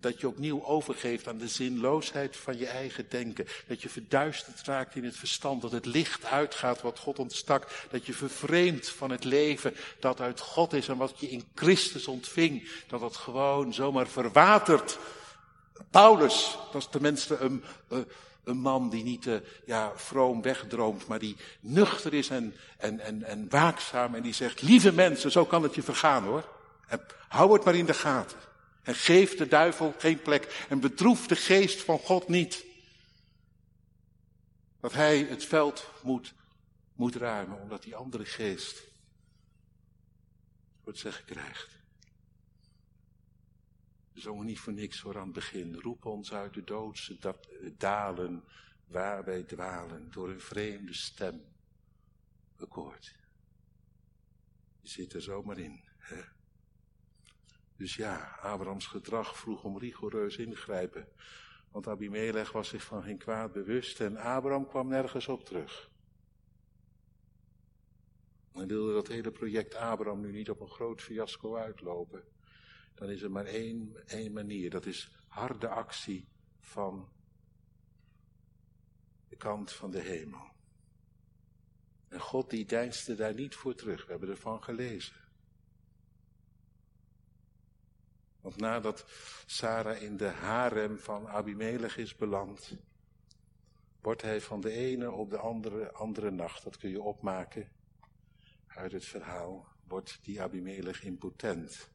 Dat 0.00 0.20
je 0.20 0.28
opnieuw 0.28 0.64
overgeeft 0.64 1.28
aan 1.28 1.38
de 1.38 1.48
zinloosheid 1.48 2.36
van 2.36 2.58
je 2.58 2.66
eigen 2.66 3.06
denken. 3.08 3.46
Dat 3.66 3.82
je 3.82 3.88
verduisterd 3.88 4.66
raakt 4.66 4.94
in 4.94 5.04
het 5.04 5.16
verstand. 5.16 5.62
Dat 5.62 5.72
het 5.72 5.86
licht 5.86 6.24
uitgaat 6.24 6.82
wat 6.82 6.98
God 6.98 7.18
ontstak. 7.18 7.86
Dat 7.90 8.06
je 8.06 8.12
vervreemdt 8.12 8.90
van 8.90 9.10
het 9.10 9.24
leven 9.24 9.74
dat 10.00 10.20
uit 10.20 10.40
God 10.40 10.72
is 10.72 10.88
en 10.88 10.96
wat 10.96 11.14
je 11.16 11.30
in 11.30 11.44
Christus 11.54 12.06
ontving. 12.06 12.68
Dat 12.86 13.00
het 13.00 13.16
gewoon 13.16 13.74
zomaar 13.74 14.06
verwatert 14.06 14.98
Paulus, 15.90 16.58
dat 16.72 16.80
is 16.82 16.88
tenminste 16.90 17.36
een, 17.36 17.64
eh, 17.88 17.98
een 18.44 18.58
man 18.58 18.90
die 18.90 19.04
niet 19.04 19.26
uh, 19.26 19.36
ja, 19.64 19.92
vroom 19.94 20.42
wegdroomt, 20.42 21.06
maar 21.06 21.18
die 21.18 21.36
nuchter 21.60 22.14
is 22.14 22.28
en, 22.28 22.54
en, 22.76 23.00
en, 23.00 23.22
en 23.22 23.46
waakzaam 23.48 24.14
en 24.14 24.22
die 24.22 24.32
zegt, 24.32 24.62
lieve 24.62 24.92
mensen, 24.92 25.30
zo 25.30 25.44
kan 25.44 25.62
het 25.62 25.74
je 25.74 25.82
vergaan 25.82 26.24
hoor. 26.24 26.48
En 26.86 27.00
hou 27.28 27.52
het 27.52 27.64
maar 27.64 27.74
in 27.74 27.86
de 27.86 27.94
gaten. 27.94 28.38
En 28.88 28.94
geef 28.94 29.36
de 29.36 29.46
duivel 29.46 29.94
geen 29.98 30.22
plek. 30.22 30.66
En 30.68 30.80
bedroef 30.80 31.26
de 31.26 31.36
geest 31.36 31.80
van 31.80 31.98
God 31.98 32.28
niet. 32.28 32.64
Dat 34.80 34.92
hij 34.92 35.18
het 35.18 35.44
veld 35.44 35.90
moet, 36.02 36.34
moet 36.94 37.14
ruimen, 37.14 37.60
omdat 37.60 37.82
die 37.82 37.96
andere 37.96 38.24
geest 38.24 38.82
het 40.84 40.98
zeggen 40.98 41.24
krijgt. 41.24 41.78
We 44.12 44.20
zongen 44.20 44.46
niet 44.46 44.58
voor 44.58 44.72
niks 44.72 45.00
voor 45.00 45.18
aan 45.18 45.24
het 45.24 45.32
begin. 45.32 45.74
Roep 45.74 46.04
ons 46.04 46.32
uit 46.32 46.54
de 46.54 46.64
doodse 46.64 47.36
dalen, 47.76 48.44
waar 48.86 49.24
wij 49.24 49.42
dwalen, 49.42 50.10
door 50.10 50.30
een 50.30 50.40
vreemde 50.40 50.94
stem 50.94 51.44
bekoord. 52.56 53.14
Je 54.80 54.88
zit 54.88 55.12
er 55.12 55.22
zomaar 55.22 55.58
in. 55.58 55.80
Hè? 55.98 56.36
Dus 57.78 57.96
ja, 57.96 58.38
Abrahams 58.40 58.86
gedrag 58.86 59.36
vroeg 59.36 59.64
om 59.64 59.78
rigoureus 59.78 60.36
ingrijpen. 60.36 61.08
Want 61.70 61.86
Abimelech 61.86 62.52
was 62.52 62.68
zich 62.68 62.82
van 62.82 63.02
geen 63.02 63.18
kwaad 63.18 63.52
bewust 63.52 64.00
en 64.00 64.16
Abraham 64.16 64.68
kwam 64.68 64.88
nergens 64.88 65.28
op 65.28 65.44
terug. 65.44 65.90
En 68.52 68.66
wilde 68.66 68.92
dat 68.92 69.08
hele 69.08 69.30
project 69.30 69.74
Abraham 69.74 70.20
nu 70.20 70.32
niet 70.32 70.50
op 70.50 70.60
een 70.60 70.70
groot 70.70 71.02
fiasco 71.02 71.56
uitlopen, 71.56 72.24
dan 72.94 73.10
is 73.10 73.22
er 73.22 73.30
maar 73.30 73.44
één, 73.44 74.06
één 74.06 74.32
manier. 74.32 74.70
Dat 74.70 74.86
is 74.86 75.10
harde 75.28 75.68
actie 75.68 76.28
van 76.60 77.08
de 79.28 79.36
kant 79.36 79.72
van 79.72 79.90
de 79.90 80.00
hemel. 80.00 80.50
En 82.08 82.20
God 82.20 82.50
die 82.50 82.64
deinsde 82.64 83.14
daar 83.14 83.34
niet 83.34 83.54
voor 83.54 83.74
terug. 83.74 84.04
We 84.04 84.10
hebben 84.10 84.28
ervan 84.28 84.62
gelezen. 84.62 85.27
Want 88.40 88.56
nadat 88.56 89.04
Sarah 89.46 90.02
in 90.02 90.16
de 90.16 90.28
harem 90.28 90.98
van 90.98 91.28
Abimelech 91.28 91.96
is 91.96 92.16
beland, 92.16 92.76
wordt 94.00 94.22
hij 94.22 94.40
van 94.40 94.60
de 94.60 94.70
ene 94.70 95.10
op 95.10 95.30
de 95.30 95.38
andere, 95.38 95.92
andere 95.92 96.30
nacht, 96.30 96.64
dat 96.64 96.76
kun 96.76 96.90
je 96.90 97.02
opmaken 97.02 97.68
uit 98.66 98.92
het 98.92 99.04
verhaal, 99.04 99.66
wordt 99.86 100.18
die 100.22 100.42
Abimelech 100.42 101.04
impotent. 101.04 101.90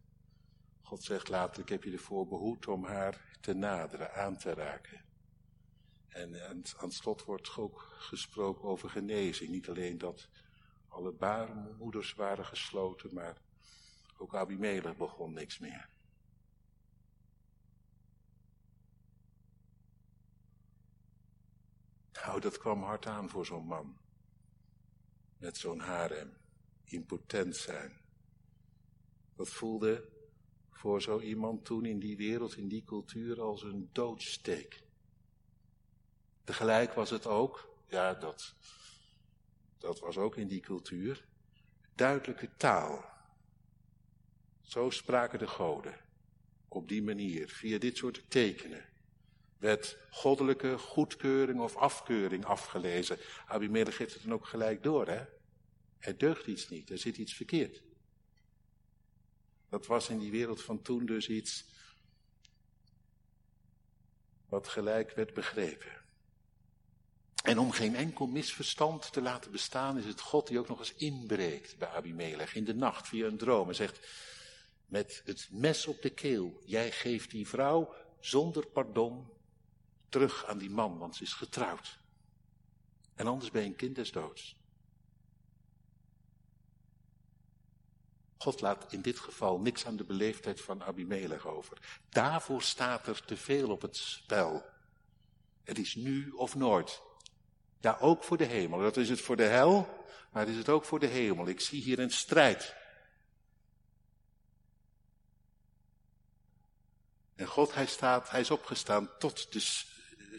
God 0.81 1.03
zegt 1.03 1.29
later, 1.29 1.61
ik 1.61 1.69
heb 1.69 1.83
je 1.83 1.91
ervoor 1.91 2.27
behoed 2.27 2.67
om 2.67 2.85
haar 2.85 3.37
te 3.41 3.53
naderen, 3.53 4.13
aan 4.13 4.37
te 4.37 4.53
raken. 4.53 5.01
En 6.07 6.47
aan 6.47 6.87
het 6.87 6.93
slot 6.93 7.23
wordt 7.23 7.57
ook 7.57 7.93
gesproken 7.97 8.63
over 8.63 8.89
genezing. 8.89 9.49
Niet 9.49 9.69
alleen 9.69 9.97
dat 9.97 10.29
alle 10.87 11.11
baarmoeders 11.11 12.13
waren 12.13 12.45
gesloten, 12.45 13.13
maar 13.13 13.41
ook 14.17 14.35
Abimelech 14.35 14.97
begon 14.97 15.33
niks 15.33 15.59
meer. 15.59 15.89
Nou, 22.25 22.39
dat 22.39 22.57
kwam 22.57 22.83
hard 22.83 23.05
aan 23.05 23.29
voor 23.29 23.45
zo'n 23.45 23.65
man. 23.65 23.97
Met 25.37 25.57
zo'n 25.57 25.79
harem. 25.79 26.37
Impotent 26.83 27.55
zijn. 27.55 28.01
Dat 29.35 29.49
voelde 29.49 30.09
voor 30.69 31.01
zo 31.01 31.19
iemand 31.19 31.65
toen 31.65 31.85
in 31.85 31.99
die 31.99 32.17
wereld, 32.17 32.57
in 32.57 32.67
die 32.67 32.83
cultuur, 32.83 33.41
als 33.41 33.63
een 33.63 33.89
doodsteek. 33.91 34.83
Tegelijk 36.43 36.93
was 36.93 37.09
het 37.09 37.27
ook, 37.27 37.77
ja, 37.87 38.13
dat, 38.13 38.55
dat 39.77 39.99
was 39.99 40.17
ook 40.17 40.35
in 40.35 40.47
die 40.47 40.61
cultuur, 40.61 41.25
duidelijke 41.95 42.55
taal. 42.57 43.05
Zo 44.61 44.89
spraken 44.89 45.39
de 45.39 45.47
goden. 45.47 45.99
Op 46.67 46.87
die 46.87 47.03
manier, 47.03 47.49
via 47.49 47.77
dit 47.77 47.97
soort 47.97 48.29
tekenen, 48.29 48.92
werd 49.63 49.97
goddelijke 50.09 50.77
goedkeuring 50.77 51.59
of 51.59 51.75
afkeuring 51.75 52.45
afgelezen. 52.45 53.17
Abimelech 53.45 53.95
geeft 53.95 54.13
het 54.13 54.23
dan 54.23 54.33
ook 54.33 54.45
gelijk 54.45 54.83
door, 54.83 55.07
hè? 55.07 55.23
Er 55.99 56.17
deugt 56.17 56.47
iets 56.47 56.69
niet, 56.69 56.89
er 56.89 56.97
zit 56.97 57.17
iets 57.17 57.33
verkeerd. 57.33 57.81
Dat 59.69 59.85
was 59.85 60.09
in 60.09 60.19
die 60.19 60.31
wereld 60.31 60.61
van 60.61 60.81
toen 60.81 61.05
dus 61.05 61.29
iets 61.29 61.65
wat 64.49 64.67
gelijk 64.67 65.11
werd 65.11 65.33
begrepen. 65.33 66.01
En 67.43 67.59
om 67.59 67.71
geen 67.71 67.95
enkel 67.95 68.27
misverstand 68.27 69.11
te 69.11 69.21
laten 69.21 69.51
bestaan, 69.51 69.97
is 69.97 70.05
het 70.05 70.21
God 70.21 70.47
die 70.47 70.59
ook 70.59 70.67
nog 70.67 70.79
eens 70.79 70.93
inbreekt 70.93 71.77
bij 71.77 71.87
Abimelech 71.87 72.55
in 72.55 72.63
de 72.63 72.75
nacht 72.75 73.07
via 73.07 73.27
een 73.27 73.37
droom. 73.37 73.67
En 73.67 73.75
zegt, 73.75 74.07
met 74.85 75.21
het 75.25 75.47
mes 75.51 75.87
op 75.87 76.01
de 76.01 76.09
keel, 76.09 76.61
jij 76.65 76.91
geeft 76.91 77.31
die 77.31 77.47
vrouw 77.47 77.93
zonder 78.19 78.67
pardon 78.67 79.31
terug 80.13 80.45
aan 80.45 80.57
die 80.57 80.69
man, 80.69 80.97
want 80.97 81.15
ze 81.15 81.23
is 81.23 81.33
getrouwd. 81.33 81.99
En 83.15 83.27
anders 83.27 83.51
ben 83.51 83.61
je 83.61 83.67
een 83.67 83.75
kind 83.75 83.95
des 83.95 84.11
doods. 84.11 84.55
God 88.37 88.61
laat 88.61 88.93
in 88.93 89.01
dit 89.01 89.19
geval 89.19 89.59
niks 89.59 89.85
aan 89.85 89.95
de 89.95 90.03
beleefdheid 90.03 90.61
van 90.61 90.83
Abimelech 90.83 91.45
over. 91.45 91.99
Daarvoor 92.09 92.61
staat 92.61 93.07
er 93.07 93.25
te 93.25 93.37
veel 93.37 93.69
op 93.69 93.81
het 93.81 93.97
spel. 93.97 94.65
Het 95.63 95.77
is 95.77 95.95
nu 95.95 96.31
of 96.31 96.55
nooit. 96.55 97.01
Ja, 97.79 97.97
ook 97.99 98.23
voor 98.23 98.37
de 98.37 98.45
hemel. 98.45 98.79
Dat 98.79 98.97
is 98.97 99.09
het 99.09 99.21
voor 99.21 99.35
de 99.35 99.43
hel, 99.43 100.05
maar 100.31 100.47
is 100.47 100.57
het 100.57 100.69
ook 100.69 100.85
voor 100.85 100.99
de 100.99 101.07
hemel. 101.07 101.47
Ik 101.47 101.59
zie 101.59 101.81
hier 101.81 101.99
een 101.99 102.11
strijd. 102.11 102.75
En 107.35 107.47
God, 107.47 107.73
hij, 107.73 107.85
staat, 107.85 108.29
hij 108.29 108.39
is 108.39 108.51
opgestaan 108.51 109.09
tot 109.17 109.53
de 109.53 109.59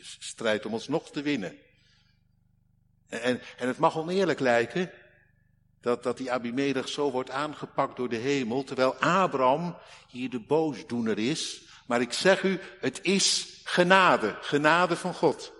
strijd 0.00 0.66
om 0.66 0.72
ons 0.72 0.88
nog 0.88 1.10
te 1.10 1.22
winnen. 1.22 1.58
En, 3.08 3.40
en 3.56 3.68
het 3.68 3.78
mag 3.78 3.96
oneerlijk 3.96 4.40
lijken 4.40 4.90
dat, 5.80 6.02
dat 6.02 6.16
die 6.16 6.32
Abimelech 6.32 6.88
zo 6.88 7.10
wordt 7.10 7.30
aangepakt 7.30 7.96
door 7.96 8.08
de 8.08 8.16
hemel, 8.16 8.64
terwijl 8.64 8.94
Abraham 8.96 9.76
hier 10.08 10.30
de 10.30 10.40
boosdoener 10.40 11.18
is. 11.18 11.62
Maar 11.86 12.00
ik 12.00 12.12
zeg 12.12 12.42
u, 12.42 12.60
het 12.80 12.98
is 13.02 13.60
genade, 13.64 14.36
genade 14.40 14.96
van 14.96 15.14
God. 15.14 15.52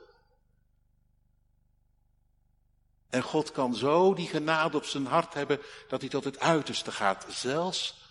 En 3.11 3.23
God 3.23 3.53
kan 3.53 3.75
zo 3.75 4.15
die 4.15 4.29
genade 4.29 4.77
op 4.77 4.85
zijn 4.85 5.07
hart 5.07 5.35
hebben 5.35 5.61
dat 5.89 6.01
hij 6.01 6.11
tot 6.11 6.25
het 6.25 6.41
uiterste 6.41 6.93
gaat. 6.93 7.27
Zelfs 7.29 8.03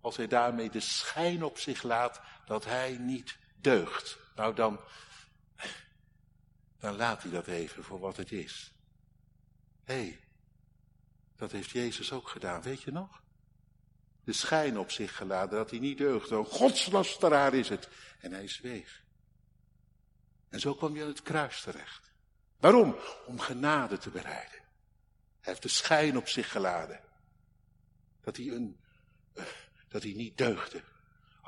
als 0.00 0.16
hij 0.16 0.26
daarmee 0.26 0.70
de 0.70 0.80
schijn 0.80 1.44
op 1.44 1.58
zich 1.58 1.82
laat 1.82 2.20
dat 2.46 2.64
hij 2.64 2.96
niet 3.00 3.38
deugt. 3.60 4.18
Nou 4.34 4.54
dan, 4.54 4.80
dan 6.78 6.96
laat 6.96 7.22
hij 7.22 7.32
dat 7.32 7.46
even 7.46 7.84
voor 7.84 7.98
wat 7.98 8.16
het 8.16 8.32
is. 8.32 8.72
Hé, 9.84 9.94
hey, 9.94 10.20
dat 11.36 11.52
heeft 11.52 11.70
Jezus 11.70 12.12
ook 12.12 12.28
gedaan, 12.28 12.62
weet 12.62 12.82
je 12.82 12.92
nog? 12.92 13.22
De 14.24 14.32
schijn 14.32 14.78
op 14.78 14.90
zich 14.90 15.16
geladen 15.16 15.58
dat 15.58 15.70
hij 15.70 15.78
niet 15.78 15.98
deugde. 15.98 16.36
Een 16.36 16.44
godslasteraar 16.44 17.54
is 17.54 17.68
het. 17.68 17.88
En 18.20 18.32
hij 18.32 18.48
zweeg. 18.48 19.02
En 20.48 20.60
zo 20.60 20.74
kwam 20.74 20.92
hij 20.92 21.02
aan 21.02 21.08
het 21.08 21.22
kruis 21.22 21.60
terecht. 21.60 22.12
Waarom? 22.56 22.96
Om 23.26 23.38
genade 23.38 23.98
te 23.98 24.10
bereiden. 24.10 24.58
Hij 25.40 25.52
heeft 25.52 25.62
de 25.62 25.68
schijn 25.68 26.16
op 26.16 26.28
zich 26.28 26.50
geladen. 26.50 27.00
Dat 28.20 28.36
hij, 28.36 28.46
een, 28.46 28.80
uh, 29.34 29.44
dat 29.88 30.02
hij 30.02 30.12
niet 30.12 30.38
deugde. 30.38 30.82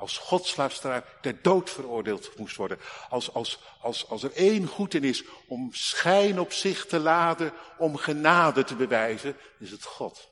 Als 0.01 0.17
godslaafstraat 0.17 1.05
ter 1.21 1.41
dood 1.41 1.69
veroordeeld 1.69 2.37
moest 2.37 2.55
worden. 2.55 2.79
Als, 3.09 3.33
als, 3.33 3.63
als, 3.79 4.07
als 4.09 4.23
er 4.23 4.33
één 4.33 4.67
goed 4.67 4.93
in 4.93 5.03
is 5.03 5.23
om 5.47 5.73
schijn 5.73 6.39
op 6.39 6.51
zich 6.51 6.85
te 6.85 6.99
laden, 6.99 7.53
om 7.77 7.95
genade 7.95 8.63
te 8.63 8.75
bewijzen, 8.75 9.37
is 9.59 9.71
het 9.71 9.83
God. 9.83 10.31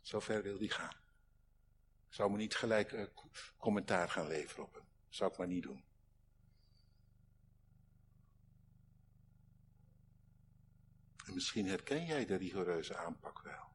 Zover 0.00 0.42
wil 0.42 0.58
hij 0.58 0.68
gaan. 0.68 0.96
Ik 2.08 2.14
zou 2.14 2.30
me 2.30 2.36
niet 2.36 2.54
gelijk 2.54 2.92
uh, 2.92 3.06
commentaar 3.58 4.10
gaan 4.10 4.26
leveren 4.26 4.64
op 4.64 4.74
hem. 4.74 4.84
Zou 5.08 5.30
ik 5.30 5.38
maar 5.38 5.46
niet 5.46 5.62
doen. 5.62 5.84
En 11.26 11.34
misschien 11.34 11.68
herken 11.68 12.04
jij 12.04 12.26
de 12.26 12.36
rigoureuze 12.36 12.96
aanpak 12.96 13.42
wel. 13.42 13.72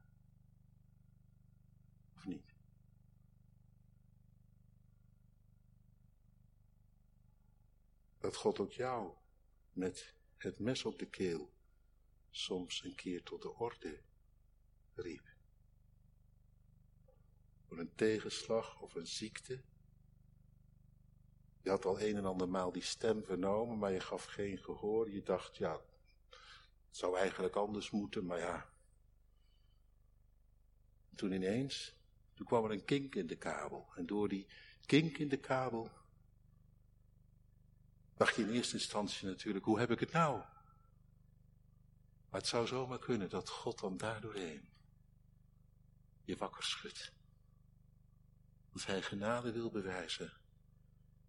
Of 2.15 2.25
niet? 2.25 2.53
Dat 8.23 8.35
God 8.35 8.59
ook 8.59 8.71
jou 8.71 9.13
met 9.71 10.15
het 10.37 10.59
mes 10.59 10.85
op 10.85 10.99
de 10.99 11.09
keel 11.09 11.53
soms 12.29 12.83
een 12.83 12.95
keer 12.95 13.23
tot 13.23 13.41
de 13.41 13.53
orde 13.53 14.01
riep. 14.93 15.35
Voor 17.67 17.79
een 17.79 17.95
tegenslag 17.95 18.81
of 18.81 18.95
een 18.95 19.07
ziekte. 19.07 19.61
Je 21.61 21.69
had 21.69 21.85
al 21.85 22.01
een 22.01 22.15
en 22.15 22.25
ander 22.25 22.49
maal 22.49 22.71
die 22.71 22.81
stem 22.81 23.23
vernomen, 23.23 23.77
maar 23.77 23.91
je 23.91 23.99
gaf 23.99 24.25
geen 24.25 24.57
gehoor. 24.57 25.11
Je 25.11 25.23
dacht, 25.23 25.57
ja, 25.57 25.81
het 26.29 26.97
zou 26.97 27.17
eigenlijk 27.17 27.55
anders 27.55 27.91
moeten, 27.91 28.25
maar 28.25 28.39
ja. 28.39 28.73
Toen 31.15 31.31
ineens 31.31 31.95
Toen 32.33 32.45
kwam 32.45 32.65
er 32.65 32.71
een 32.71 32.85
kink 32.85 33.15
in 33.15 33.27
de 33.27 33.37
kabel. 33.37 33.91
En 33.95 34.05
door 34.05 34.29
die 34.29 34.47
kink 34.85 35.17
in 35.17 35.29
de 35.29 35.39
kabel 35.39 35.91
dacht 38.15 38.35
je 38.35 38.41
in 38.41 38.49
eerste 38.49 38.73
instantie 38.73 39.27
natuurlijk, 39.27 39.65
hoe 39.65 39.79
heb 39.79 39.91
ik 39.91 39.99
het 39.99 40.11
nou? 40.11 40.41
Maar 42.29 42.41
het 42.41 42.47
zou 42.47 42.67
zomaar 42.67 42.99
kunnen 42.99 43.29
dat 43.29 43.49
God 43.49 43.79
dan 43.79 43.97
daardoorheen 43.97 44.69
je 46.23 46.37
wakker 46.37 46.63
schudt. 46.63 47.11
Als 48.73 48.85
hij 48.85 49.01
genade 49.01 49.51
wil 49.51 49.69
bewijzen, 49.69 50.33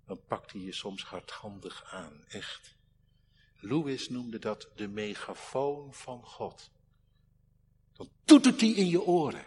dan 0.04 0.24
pakt 0.26 0.52
hij 0.52 0.60
je 0.60 0.72
soms 0.72 1.04
hardhandig 1.04 1.84
aan, 1.84 2.24
echt. 2.28 2.76
Louis 3.56 4.08
noemde 4.08 4.38
dat 4.38 4.68
de 4.74 4.88
megafoon 4.88 5.94
van 5.94 6.24
God. 6.24 6.70
Dan 7.92 8.10
toetert 8.24 8.60
hij 8.60 8.70
in 8.70 8.88
je 8.88 9.02
oren, 9.02 9.46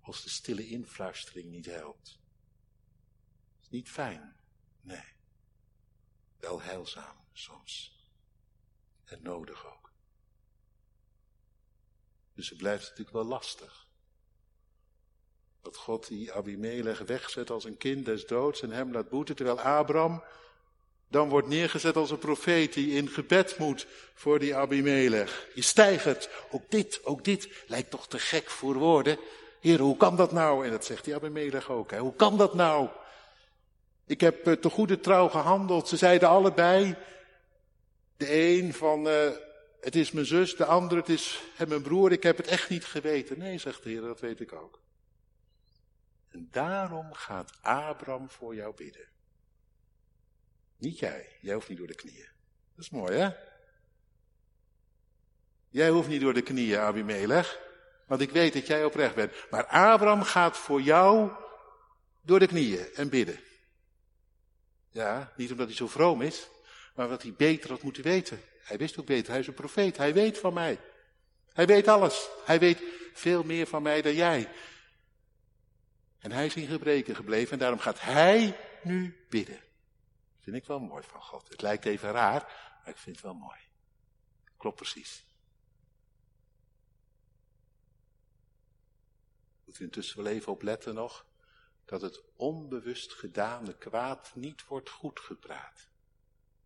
als 0.00 0.22
de 0.22 0.28
stille 0.28 0.66
influistering 0.68 1.50
niet 1.50 1.66
helpt. 1.66 2.18
Is 3.62 3.68
niet 3.68 3.90
fijn, 3.90 4.36
nee. 4.80 5.13
Wel 6.44 6.62
heilzaam 6.62 7.16
soms. 7.32 7.92
En 9.04 9.18
nodig 9.22 9.66
ook. 9.66 9.90
Dus 12.34 12.48
het 12.48 12.58
blijft 12.58 12.82
natuurlijk 12.82 13.16
wel 13.16 13.24
lastig. 13.24 13.86
Dat 15.62 15.76
God 15.76 16.08
die 16.08 16.32
Abimelech 16.32 16.98
wegzet 16.98 17.50
als 17.50 17.64
een 17.64 17.76
kind 17.76 18.04
des 18.04 18.26
doods 18.26 18.62
en 18.62 18.70
hem 18.70 18.92
laat 18.92 19.08
boeten, 19.08 19.36
terwijl 19.36 19.60
Abraham 19.60 20.22
dan 21.08 21.28
wordt 21.28 21.48
neergezet 21.48 21.96
als 21.96 22.10
een 22.10 22.18
profeet 22.18 22.72
die 22.72 22.96
in 22.96 23.08
gebed 23.08 23.58
moet 23.58 23.86
voor 24.14 24.38
die 24.38 24.54
Abimelech. 24.54 25.46
Je 25.54 25.62
stijgt. 25.62 26.28
Ook 26.50 26.70
dit, 26.70 27.04
ook 27.04 27.24
dit 27.24 27.48
lijkt 27.66 27.90
toch 27.90 28.08
te 28.08 28.18
gek 28.18 28.50
voor 28.50 28.74
woorden. 28.74 29.18
Heer, 29.60 29.80
hoe 29.80 29.96
kan 29.96 30.16
dat 30.16 30.32
nou? 30.32 30.64
En 30.64 30.70
dat 30.70 30.84
zegt 30.84 31.04
die 31.04 31.14
Abimelech 31.14 31.70
ook. 31.70 31.90
Hè? 31.90 31.98
Hoe 31.98 32.16
kan 32.16 32.38
dat 32.38 32.54
nou? 32.54 32.88
Ik 34.06 34.20
heb 34.20 34.48
uh, 34.48 34.54
te 34.54 34.70
goede 34.70 35.00
trouw 35.00 35.28
gehandeld. 35.28 35.88
Ze 35.88 35.96
zeiden 35.96 36.28
allebei. 36.28 36.96
De 38.16 38.32
een 38.32 38.74
van, 38.74 39.06
uh, 39.06 39.30
het 39.80 39.96
is 39.96 40.10
mijn 40.10 40.26
zus, 40.26 40.56
de 40.56 40.64
ander, 40.64 40.98
het 40.98 41.08
is 41.08 41.42
mijn 41.68 41.82
broer. 41.82 42.12
Ik 42.12 42.22
heb 42.22 42.36
het 42.36 42.46
echt 42.46 42.68
niet 42.68 42.84
geweten. 42.84 43.38
Nee, 43.38 43.58
zegt 43.58 43.82
de 43.82 43.90
Heer, 43.90 44.00
dat 44.00 44.20
weet 44.20 44.40
ik 44.40 44.52
ook. 44.52 44.80
En 46.30 46.48
daarom 46.50 47.12
gaat 47.12 47.52
Abraham 47.60 48.30
voor 48.30 48.54
jou 48.54 48.74
bidden. 48.74 49.08
Niet 50.76 50.98
jij. 50.98 51.28
Jij 51.40 51.54
hoeft 51.54 51.68
niet 51.68 51.78
door 51.78 51.86
de 51.86 51.94
knieën. 51.94 52.28
Dat 52.74 52.84
is 52.84 52.90
mooi, 52.90 53.16
hè? 53.16 53.28
Jij 55.68 55.88
hoeft 55.88 56.08
niet 56.08 56.20
door 56.20 56.34
de 56.34 56.42
knieën, 56.42 56.78
Abimelech. 56.78 57.60
Want 58.06 58.20
ik 58.20 58.30
weet 58.30 58.52
dat 58.52 58.66
jij 58.66 58.84
oprecht 58.84 59.14
bent. 59.14 59.32
Maar 59.50 59.66
Abraham 59.66 60.22
gaat 60.22 60.56
voor 60.56 60.80
jou 60.80 61.30
door 62.20 62.38
de 62.38 62.46
knieën 62.46 62.86
en 62.94 63.08
bidden. 63.08 63.40
Ja, 64.94 65.32
niet 65.36 65.50
omdat 65.50 65.66
hij 65.66 65.76
zo 65.76 65.86
vroom 65.86 66.22
is, 66.22 66.48
maar 66.94 67.04
omdat 67.04 67.22
hij 67.22 67.32
beter 67.32 67.70
had 67.70 67.82
moeten 67.82 68.02
weten. 68.02 68.40
Hij 68.62 68.78
wist 68.78 68.98
ook 68.98 69.06
beter, 69.06 69.30
hij 69.30 69.40
is 69.40 69.46
een 69.46 69.54
profeet, 69.54 69.96
hij 69.96 70.14
weet 70.14 70.38
van 70.38 70.54
mij. 70.54 70.80
Hij 71.52 71.66
weet 71.66 71.88
alles. 71.88 72.28
Hij 72.44 72.58
weet 72.58 72.82
veel 73.12 73.42
meer 73.42 73.66
van 73.66 73.82
mij 73.82 74.02
dan 74.02 74.14
jij. 74.14 74.52
En 76.18 76.32
hij 76.32 76.46
is 76.46 76.54
in 76.54 76.66
gebreken 76.66 77.16
gebleven 77.16 77.52
en 77.52 77.58
daarom 77.58 77.78
gaat 77.78 78.00
hij 78.00 78.56
nu 78.82 79.24
bidden. 79.28 79.60
Vind 80.40 80.56
ik 80.56 80.64
wel 80.64 80.80
mooi 80.80 81.02
van 81.02 81.22
God. 81.22 81.48
Het 81.48 81.62
lijkt 81.62 81.84
even 81.84 82.10
raar, 82.12 82.40
maar 82.80 82.92
ik 82.92 82.96
vind 82.96 83.16
het 83.16 83.24
wel 83.24 83.34
mooi. 83.34 83.58
Klopt 84.56 84.76
precies. 84.76 85.24
Moet 89.64 89.78
u 89.78 89.84
intussen 89.84 90.22
wel 90.22 90.32
even 90.32 90.52
opletten 90.52 90.94
nog, 90.94 91.26
dat 91.84 92.00
het 92.00 92.22
onbewust 92.36 93.12
gedane 93.12 93.76
kwaad 93.76 94.34
niet 94.34 94.64
wordt 94.64 94.90
goedgepraat. 94.90 95.88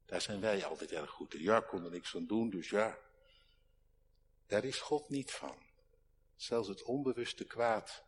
Daar 0.05 0.21
zijn 0.21 0.41
wij 0.41 0.65
altijd 0.65 0.93
erg 0.93 1.11
goed 1.11 1.35
in. 1.35 1.43
Ja, 1.43 1.61
kon 1.61 1.85
er 1.85 1.91
niks 1.91 2.17
aan 2.17 2.27
doen, 2.27 2.51
dus 2.51 2.71
ja. 2.71 2.99
Daar 4.47 4.65
is 4.65 4.79
God 4.79 5.09
niet 5.09 5.31
van. 5.31 5.57
Zelfs 6.37 6.69
het 6.69 6.83
onbewuste 6.83 7.45
kwaad 7.45 8.05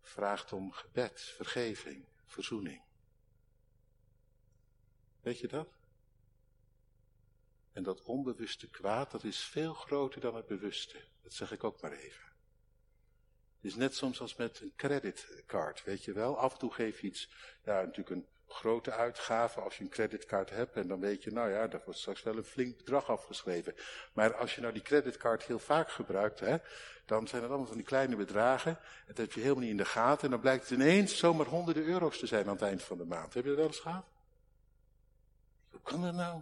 vraagt 0.00 0.52
om 0.52 0.72
gebed, 0.72 1.20
vergeving, 1.20 2.04
verzoening. 2.24 2.82
Weet 5.20 5.38
je 5.38 5.48
dat? 5.48 5.68
En 7.72 7.82
dat 7.82 8.02
onbewuste 8.02 8.68
kwaad, 8.68 9.10
dat 9.10 9.24
is 9.24 9.44
veel 9.44 9.74
groter 9.74 10.20
dan 10.20 10.34
het 10.34 10.46
bewuste. 10.46 11.04
Dat 11.22 11.32
zeg 11.32 11.52
ik 11.52 11.64
ook 11.64 11.82
maar 11.82 11.92
even. 11.92 12.31
Het 13.62 13.70
is 13.70 13.76
net 13.76 13.94
soms 13.94 14.20
als 14.20 14.36
met 14.36 14.60
een 14.60 14.72
creditcard, 14.76 15.84
weet 15.84 16.04
je 16.04 16.12
wel. 16.12 16.38
Af 16.38 16.52
en 16.52 16.58
toe 16.58 16.72
geef 16.72 17.00
je 17.00 17.06
iets, 17.06 17.30
ja, 17.64 17.80
natuurlijk 17.80 18.10
een 18.10 18.26
grote 18.48 18.90
uitgave 18.90 19.60
als 19.60 19.76
je 19.76 19.84
een 19.84 19.90
creditcard 19.90 20.50
hebt. 20.50 20.76
En 20.76 20.88
dan 20.88 21.00
weet 21.00 21.22
je, 21.22 21.32
nou 21.32 21.50
ja, 21.50 21.66
daar 21.66 21.80
wordt 21.84 21.98
straks 22.00 22.22
wel 22.22 22.36
een 22.36 22.44
flink 22.44 22.76
bedrag 22.76 23.10
afgeschreven. 23.10 23.74
Maar 24.12 24.34
als 24.34 24.54
je 24.54 24.60
nou 24.60 24.72
die 24.72 24.82
creditcard 24.82 25.42
heel 25.42 25.58
vaak 25.58 25.90
gebruikt, 25.90 26.40
hè, 26.40 26.56
dan 27.06 27.28
zijn 27.28 27.42
het 27.42 27.50
allemaal 27.50 27.68
van 27.68 27.76
die 27.76 27.86
kleine 27.86 28.16
bedragen. 28.16 28.78
En 28.80 29.04
dat 29.06 29.16
heb 29.16 29.32
je 29.32 29.40
helemaal 29.40 29.62
niet 29.62 29.70
in 29.70 29.76
de 29.76 29.84
gaten. 29.84 30.24
En 30.24 30.30
dan 30.30 30.40
blijkt 30.40 30.68
het 30.68 30.78
ineens 30.78 31.18
zomaar 31.18 31.46
honderden 31.46 31.84
euro's 31.84 32.18
te 32.18 32.26
zijn 32.26 32.46
aan 32.46 32.52
het 32.52 32.62
eind 32.62 32.82
van 32.82 32.98
de 32.98 33.04
maand. 33.04 33.34
Heb 33.34 33.42
je 33.42 33.48
dat 33.48 33.58
wel 33.58 33.66
eens 33.66 33.80
gehad? 33.80 34.04
Hoe 35.70 35.80
kan 35.82 36.02
dat 36.02 36.14
nou? 36.14 36.40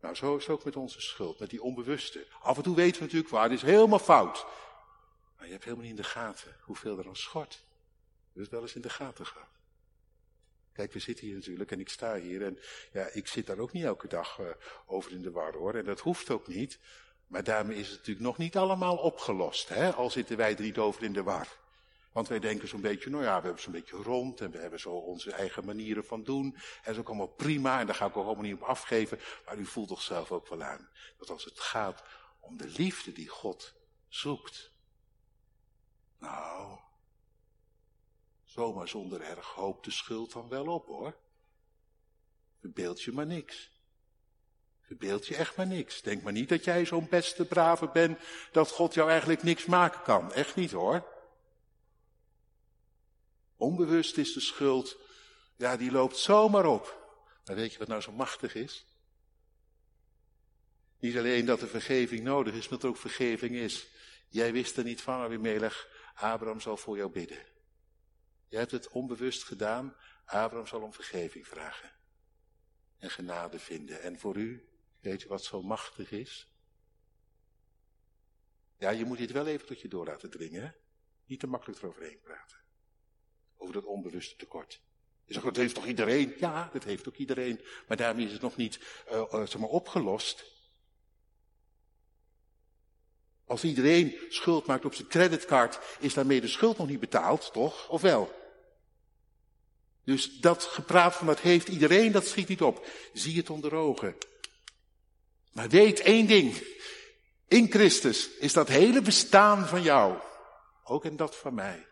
Nou, 0.00 0.14
zo 0.14 0.36
is 0.36 0.46
het 0.46 0.56
ook 0.56 0.64
met 0.64 0.76
onze 0.76 1.00
schuld, 1.00 1.38
met 1.38 1.50
die 1.50 1.62
onbewuste. 1.62 2.26
Af 2.42 2.56
en 2.56 2.62
toe 2.62 2.76
weten 2.76 2.96
we 2.96 3.04
natuurlijk 3.04 3.30
waar, 3.30 3.42
het 3.42 3.52
is 3.52 3.62
helemaal 3.62 3.98
fout. 3.98 4.46
Je 5.46 5.52
hebt 5.52 5.64
helemaal 5.64 5.84
niet 5.84 5.96
in 5.96 6.02
de 6.02 6.08
gaten 6.08 6.56
hoeveel 6.60 6.98
er 6.98 7.06
aan 7.06 7.16
schort. 7.16 7.64
Hebt 8.34 8.48
wel 8.48 8.62
eens 8.62 8.74
in 8.74 8.80
de 8.80 8.90
gaten 8.90 9.26
gehad. 9.26 9.48
Kijk, 10.72 10.92
we 10.92 10.98
zitten 10.98 11.26
hier 11.26 11.34
natuurlijk 11.34 11.70
en 11.70 11.80
ik 11.80 11.88
sta 11.88 12.16
hier 12.16 12.44
en 12.44 12.58
ja, 12.92 13.06
ik 13.12 13.26
zit 13.26 13.46
daar 13.46 13.58
ook 13.58 13.72
niet 13.72 13.84
elke 13.84 14.08
dag 14.08 14.38
uh, 14.38 14.46
over 14.86 15.12
in 15.12 15.22
de 15.22 15.30
war 15.30 15.52
hoor. 15.52 15.74
En 15.74 15.84
dat 15.84 16.00
hoeft 16.00 16.30
ook 16.30 16.46
niet. 16.46 16.78
Maar 17.26 17.44
daarmee 17.44 17.78
is 17.78 17.88
het 17.88 17.96
natuurlijk 17.96 18.26
nog 18.26 18.36
niet 18.38 18.56
allemaal 18.56 18.96
opgelost, 18.96 19.68
hè? 19.68 19.92
al 19.92 20.10
zitten 20.10 20.36
wij 20.36 20.56
er 20.56 20.62
niet 20.62 20.78
over 20.78 21.02
in 21.02 21.12
de 21.12 21.22
war. 21.22 21.58
Want 22.12 22.28
wij 22.28 22.38
denken 22.38 22.68
zo'n 22.68 22.80
beetje, 22.80 23.10
nou 23.10 23.22
ja, 23.22 23.36
we 23.36 23.44
hebben 23.44 23.62
zo'n 23.62 23.72
beetje 23.72 23.96
rond 23.96 24.40
en 24.40 24.50
we 24.50 24.58
hebben 24.58 24.80
zo 24.80 24.90
onze 24.90 25.32
eigen 25.32 25.64
manieren 25.64 26.04
van 26.04 26.22
doen. 26.22 26.44
En 26.54 26.82
dat 26.84 26.94
is 26.94 27.00
ook 27.00 27.08
allemaal 27.08 27.26
prima 27.26 27.80
en 27.80 27.86
daar 27.86 27.94
ga 27.94 28.06
ik 28.06 28.16
ook 28.16 28.24
allemaal 28.24 28.44
niet 28.44 28.54
op 28.54 28.62
afgeven. 28.62 29.18
Maar 29.44 29.56
u 29.56 29.66
voelt 29.66 29.88
toch 29.88 30.02
zelf 30.02 30.32
ook 30.32 30.48
wel 30.48 30.62
aan 30.62 30.88
dat 31.18 31.30
als 31.30 31.44
het 31.44 31.60
gaat 31.60 32.02
om 32.40 32.56
de 32.56 32.68
liefde 32.68 33.12
die 33.12 33.28
God 33.28 33.74
zoekt. 34.08 34.74
Nou, 36.18 36.78
zomaar 38.44 38.88
zonder 38.88 39.20
erg 39.20 39.46
hoop 39.46 39.84
de 39.84 39.90
schuld 39.90 40.32
dan 40.32 40.48
wel 40.48 40.66
op 40.66 40.86
hoor. 40.86 41.16
Verbeeld 42.60 43.02
je 43.02 43.12
maar 43.12 43.26
niks. 43.26 43.70
Verbeeld 44.80 45.26
je 45.26 45.36
echt 45.36 45.56
maar 45.56 45.66
niks. 45.66 46.02
Denk 46.02 46.22
maar 46.22 46.32
niet 46.32 46.48
dat 46.48 46.64
jij 46.64 46.84
zo'n 46.86 47.08
beste 47.08 47.44
brave 47.44 47.88
bent, 47.88 48.18
dat 48.52 48.70
God 48.70 48.94
jou 48.94 49.10
eigenlijk 49.10 49.42
niks 49.42 49.64
maken 49.64 50.02
kan. 50.02 50.32
Echt 50.32 50.56
niet 50.56 50.72
hoor. 50.72 51.06
Onbewust 53.56 54.16
is 54.16 54.32
de 54.32 54.40
schuld, 54.40 54.96
ja, 55.56 55.76
die 55.76 55.90
loopt 55.90 56.16
zomaar 56.16 56.66
op. 56.66 57.04
Maar 57.44 57.56
weet 57.56 57.72
je 57.72 57.78
wat 57.78 57.88
nou 57.88 58.00
zo 58.00 58.12
machtig 58.12 58.54
is? 58.54 58.86
Niet 60.98 61.16
alleen 61.16 61.46
dat 61.46 61.60
er 61.60 61.68
vergeving 61.68 62.22
nodig 62.22 62.54
is, 62.54 62.60
maar 62.60 62.70
dat 62.70 62.82
er 62.82 62.88
ook 62.88 62.96
vergeving 62.96 63.54
is. 63.54 63.86
Jij 64.28 64.52
wist 64.52 64.76
er 64.76 64.84
niet 64.84 65.02
van, 65.02 65.20
Abimelech. 65.20 65.88
Abraham 66.16 66.60
zal 66.60 66.76
voor 66.76 66.96
jou 66.96 67.10
bidden. 67.10 67.46
Jij 68.48 68.60
hebt 68.60 68.72
het 68.72 68.88
onbewust 68.88 69.44
gedaan. 69.44 69.96
Abraham 70.24 70.66
zal 70.66 70.82
om 70.82 70.92
vergeving 70.92 71.46
vragen. 71.46 71.92
En 72.98 73.10
genade 73.10 73.58
vinden. 73.58 74.02
En 74.02 74.18
voor 74.18 74.36
u, 74.36 74.68
weet 75.00 75.22
je 75.22 75.28
wat 75.28 75.44
zo 75.44 75.62
machtig 75.62 76.10
is? 76.10 76.50
Ja, 78.78 78.90
je 78.90 79.04
moet 79.04 79.18
dit 79.18 79.30
wel 79.30 79.46
even 79.46 79.66
tot 79.66 79.80
je 79.80 79.88
door 79.88 80.06
laten 80.06 80.30
dringen. 80.30 80.62
Hè? 80.62 80.70
Niet 81.24 81.40
te 81.40 81.46
makkelijk 81.46 81.82
eroverheen 81.82 82.20
praten. 82.20 82.58
Over 83.56 83.74
dat 83.74 83.84
onbewuste 83.84 84.36
tekort. 84.36 84.82
Je 85.24 85.32
zegt, 85.32 85.44
dat 85.44 85.56
heeft 85.56 85.74
toch 85.74 85.86
iedereen? 85.86 86.34
Ja, 86.38 86.68
dat 86.72 86.84
heeft 86.84 87.08
ook 87.08 87.16
iedereen. 87.16 87.60
Maar 87.88 87.96
daarmee 87.96 88.26
is 88.26 88.32
het 88.32 88.42
nog 88.42 88.56
niet 88.56 89.04
uh, 89.10 89.30
zeg 89.30 89.58
maar 89.58 89.68
opgelost. 89.68 90.55
Als 93.46 93.64
iedereen 93.64 94.16
schuld 94.28 94.66
maakt 94.66 94.84
op 94.84 94.94
zijn 94.94 95.08
creditcard, 95.08 95.78
is 95.98 96.14
daarmee 96.14 96.40
de 96.40 96.48
schuld 96.48 96.78
nog 96.78 96.88
niet 96.88 97.00
betaald, 97.00 97.52
toch? 97.52 97.88
Of 97.88 98.00
wel? 98.00 98.34
Dus 100.04 100.38
dat 100.40 100.62
gepraat 100.62 101.14
van 101.14 101.26
dat 101.26 101.40
heeft 101.40 101.68
iedereen, 101.68 102.12
dat 102.12 102.26
schiet 102.26 102.48
niet 102.48 102.62
op. 102.62 102.86
Zie 103.12 103.36
het 103.36 103.50
onder 103.50 103.74
ogen. 103.74 104.16
Maar 105.52 105.68
weet 105.68 106.00
één 106.00 106.26
ding. 106.26 106.62
In 107.48 107.70
Christus 107.70 108.30
is 108.30 108.52
dat 108.52 108.68
hele 108.68 109.02
bestaan 109.02 109.66
van 109.66 109.82
jou. 109.82 110.18
Ook 110.84 111.04
in 111.04 111.16
dat 111.16 111.36
van 111.36 111.54
mij. 111.54 111.86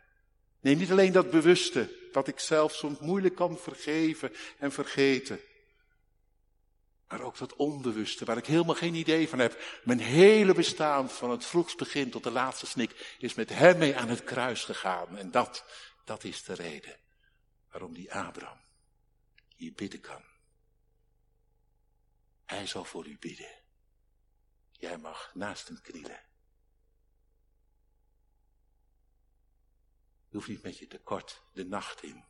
Neem 0.61 0.79
niet 0.79 0.91
alleen 0.91 1.13
dat 1.13 1.31
bewuste, 1.31 2.09
dat 2.13 2.29
ik 2.29 2.39
zelf 2.39 2.75
soms 2.75 2.99
moeilijk 2.99 3.35
kan 3.35 3.59
vergeven 3.59 4.33
en 4.59 4.73
vergeten. 4.73 5.41
Maar 7.09 7.21
ook 7.21 7.39
dat 7.39 7.57
onbewuste, 7.57 8.25
waar 8.25 8.37
ik 8.37 8.47
helemaal 8.47 8.75
geen 8.75 8.95
idee 8.95 9.29
van 9.29 9.39
heb. 9.39 9.81
Mijn 9.85 10.01
hele 10.01 10.55
bestaan, 10.55 11.11
van 11.11 11.31
het 11.31 11.45
vroegst 11.45 11.77
begin 11.77 12.11
tot 12.11 12.23
de 12.23 12.31
laatste 12.31 12.67
snik, 12.67 13.17
is 13.19 13.35
met 13.35 13.49
hem 13.49 13.79
mee 13.79 13.97
aan 13.97 14.09
het 14.09 14.25
kruis 14.25 14.65
gegaan. 14.65 15.17
En 15.17 15.31
dat, 15.31 15.65
dat 16.05 16.25
is 16.25 16.45
de 16.45 16.55
reden 16.55 16.97
waarom 17.71 17.95
die 17.95 18.15
Abraham 18.15 18.61
hier 19.57 19.73
bidden 19.73 20.01
kan. 20.01 20.23
Hij 22.45 22.67
zal 22.67 22.85
voor 22.85 23.07
u 23.07 23.19
bidden. 23.19 23.63
Jij 24.73 24.99
mag 24.99 25.35
naast 25.35 25.69
hem 25.69 25.81
knielen. 25.81 26.21
Je 30.29 30.37
hoeft 30.37 30.49
niet 30.49 30.63
met 30.63 30.79
je 30.79 30.87
tekort 30.87 31.43
de 31.53 31.65
nacht 31.65 32.03
in. 32.03 32.25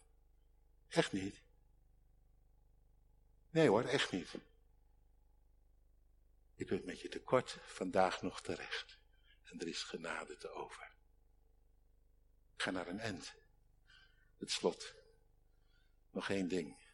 Echt 0.89 1.13
niet. 1.13 1.43
Nee 3.51 3.69
hoor, 3.69 3.85
echt 3.85 4.13
niet. 4.13 4.35
Je 6.55 6.65
kunt 6.65 6.85
met 6.85 7.01
je 7.01 7.09
tekort 7.09 7.59
vandaag 7.61 8.23
nog 8.23 8.43
terecht. 8.43 8.99
En 9.43 9.61
er 9.61 9.69
is 9.69 9.83
genade 9.83 10.37
te 10.37 10.49
over. 10.49 10.93
ga 12.57 12.71
naar 12.71 12.89
een 12.89 13.01
end. 13.01 13.35
Het 14.39 14.51
slot. 14.51 14.95
Nog 16.11 16.29
één 16.29 16.49
ding. 16.49 16.87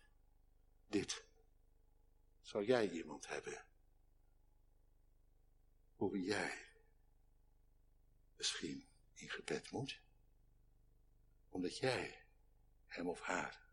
Dit. 0.86 1.24
Zou 2.40 2.64
jij 2.64 2.90
iemand 2.90 3.28
hebben? 3.28 3.66
Hoe 5.94 6.20
jij 6.20 6.66
misschien 8.36 8.88
in 9.14 9.30
gebed 9.30 9.70
moet? 9.70 10.00
Omdat 11.48 11.78
jij 11.78 12.26
hem 12.86 13.08
of 13.08 13.20
haar 13.20 13.69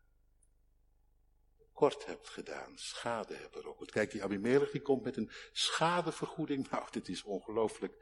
kort 1.78 2.06
hebt 2.06 2.28
gedaan, 2.28 2.78
schade 2.78 3.34
hebt 3.34 3.52
berokkend. 3.52 3.90
Kijk, 3.90 4.10
die 4.10 4.22
Abimelech 4.22 4.70
die 4.70 4.82
komt 4.82 5.02
met 5.02 5.16
een 5.16 5.30
schadevergoeding. 5.52 6.68
Nou, 6.70 6.86
dit 6.90 7.08
is 7.08 7.22
ongelooflijk. 7.22 7.94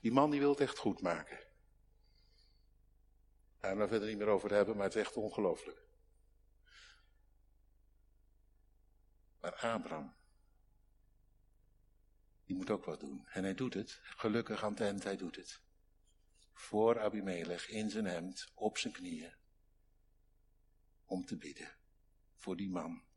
Die 0.00 0.12
man 0.12 0.30
die 0.30 0.40
wil 0.40 0.50
het 0.50 0.60
echt 0.60 0.78
goed 0.78 1.00
maken. 1.00 1.38
Daar 3.60 3.76
we 3.76 3.88
verder 3.88 4.08
niet 4.08 4.18
meer 4.18 4.28
over 4.28 4.52
hebben, 4.52 4.76
maar 4.76 4.84
het 4.84 4.94
is 4.94 5.00
echt 5.00 5.16
ongelooflijk. 5.16 5.82
Maar 9.40 9.54
Abraham, 9.54 10.14
die 12.44 12.56
moet 12.56 12.70
ook 12.70 12.84
wat 12.84 13.00
doen. 13.00 13.26
En 13.28 13.42
hij 13.42 13.54
doet 13.54 13.74
het. 13.74 14.00
Gelukkig 14.02 14.64
aan 14.64 14.72
het 14.72 14.80
eind, 14.80 15.04
hij 15.04 15.16
doet 15.16 15.36
het. 15.36 15.60
Voor 16.52 17.00
Abimelech, 17.00 17.68
in 17.68 17.90
zijn 17.90 18.06
hemd, 18.06 18.50
op 18.54 18.78
zijn 18.78 18.92
knieën. 18.92 19.34
Om 21.04 21.24
te 21.24 21.36
bidden. 21.36 21.76
Voor 22.36 22.56
die 22.56 22.70
man 22.70 23.12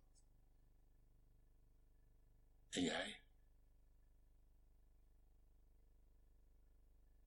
en 2.78 2.84
jij? 2.84 3.22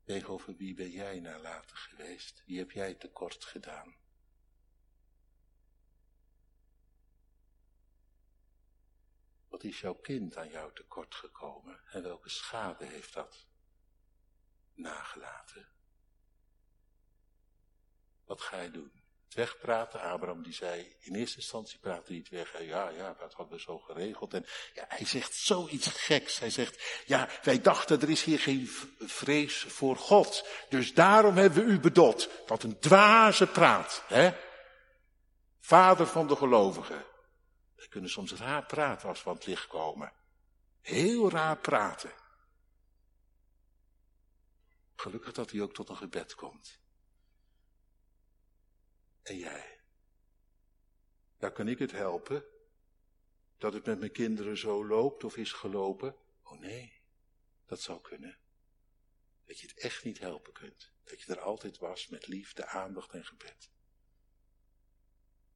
Tegenover 0.05 0.57
wie 0.57 0.75
ben 0.75 0.91
jij 0.91 1.21
nalatig 1.21 1.83
geweest? 1.83 2.43
Wie 2.45 2.59
heb 2.59 2.71
jij 2.71 2.95
tekort 2.95 3.45
gedaan? 3.45 3.97
Wat 9.49 9.65
is 9.65 9.81
jouw 9.81 9.95
kind 9.95 10.37
aan 10.37 10.49
jou 10.49 10.75
tekort 10.75 11.15
gekomen 11.15 11.81
en 11.85 12.03
welke 12.03 12.29
schade 12.29 12.85
heeft 12.85 13.13
dat 13.13 13.47
nagelaten? 14.75 15.69
Wat 18.25 18.41
ga 18.41 18.61
je 18.61 18.71
doen? 18.71 19.00
Wegpraten. 19.35 20.01
Abraham 20.01 20.43
die 20.43 20.53
zei, 20.53 20.97
in 21.01 21.15
eerste 21.15 21.37
instantie 21.37 21.79
praatte 21.79 22.11
hij 22.13 22.17
het 22.17 22.29
weg. 22.29 22.63
Ja, 22.63 22.89
ja, 22.89 23.15
dat 23.19 23.33
hadden 23.33 23.57
we 23.57 23.63
zo 23.63 23.79
geregeld. 23.79 24.35
En 24.35 24.47
ja, 24.75 24.85
hij 24.89 25.07
zegt 25.07 25.35
zoiets 25.35 25.87
geks. 25.87 26.39
Hij 26.39 26.51
zegt, 26.51 27.03
ja, 27.07 27.29
wij 27.43 27.61
dachten 27.61 28.01
er 28.01 28.11
is 28.11 28.25
hier 28.25 28.39
geen 28.39 28.69
vrees 28.99 29.63
voor 29.63 29.97
God. 29.97 30.47
Dus 30.69 30.95
daarom 30.95 31.37
hebben 31.37 31.65
we 31.65 31.73
u 31.73 31.81
bedot. 31.81 32.29
Wat 32.47 32.63
een 32.63 32.79
dwaze 32.79 33.47
praat, 33.47 34.05
hè? 34.07 34.33
Vader 35.61 36.07
van 36.07 36.27
de 36.27 36.37
gelovigen. 36.37 37.05
We 37.75 37.89
kunnen 37.89 38.11
soms 38.11 38.33
raar 38.33 38.67
praten 38.67 39.09
als 39.09 39.23
we 39.23 39.31
aan 39.31 39.37
het 39.37 39.47
licht 39.47 39.67
komen. 39.67 40.13
Heel 40.81 41.31
raar 41.31 41.59
praten. 41.59 42.13
Gelukkig 44.97 45.33
dat 45.33 45.51
hij 45.51 45.61
ook 45.61 45.75
tot 45.75 45.89
een 45.89 45.97
gebed 45.97 46.35
komt. 46.35 46.80
En 49.23 49.37
jij? 49.37 49.81
Ja, 51.39 51.51
kan 51.51 51.69
ik 51.69 51.79
het 51.79 51.93
helpen? 51.93 52.45
Dat 53.59 53.73
het 53.73 53.87
met 53.87 53.99
mijn 53.99 54.13
kinderen 54.13 54.57
zo 54.57 54.87
loopt 54.87 55.25
of 55.25 55.37
is 55.37 55.53
gelopen? 55.53 56.17
Oh 56.43 56.59
nee, 56.59 57.03
dat 57.67 57.81
zou 57.81 58.01
kunnen. 58.01 58.39
Dat 59.45 59.59
je 59.59 59.67
het 59.67 59.79
echt 59.79 60.05
niet 60.05 60.19
helpen 60.19 60.53
kunt. 60.53 60.93
Dat 61.05 61.21
je 61.21 61.33
er 61.33 61.41
altijd 61.41 61.79
was 61.79 62.09
met 62.09 62.27
liefde, 62.27 62.67
aandacht 62.67 63.13
en 63.13 63.25
gebed. 63.25 63.71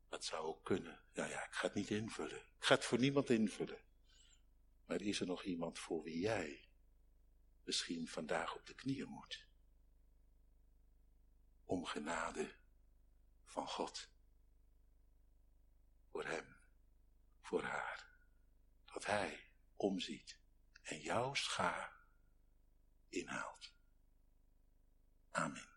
Dat 0.09 0.25
zou 0.25 0.47
ook 0.47 0.65
kunnen. 0.65 1.05
Ja, 1.13 1.27
ja, 1.27 1.47
ik 1.47 1.53
ga 1.53 1.67
het 1.67 1.75
niet 1.75 1.91
invullen. 1.91 2.39
Ik 2.39 2.65
ga 2.65 2.75
het 2.75 2.85
voor 2.85 2.99
niemand 2.99 3.31
invullen. 3.31 3.83
Maar 4.85 5.01
is 5.01 5.21
er 5.21 5.27
nog 5.27 5.43
iemand 5.43 5.79
voor 5.79 6.03
wie 6.03 6.19
jij 6.19 6.69
misschien 7.63 8.09
vandaag 8.09 8.55
op 8.55 8.67
de 8.67 8.75
knieën 8.75 9.09
moet? 9.09 9.47
Om 11.65 11.85
genade 11.85 12.55
van 13.55 13.69
God. 13.69 14.09
Voor 16.11 16.25
hem, 16.25 16.57
voor 17.43 17.63
haar. 17.63 18.07
Dat 18.85 19.05
hij 19.05 19.51
omziet 19.77 20.39
en 20.83 21.01
jouw 21.01 21.35
schaar 21.35 22.07
inhaalt. 23.09 23.73
Amen. 25.31 25.74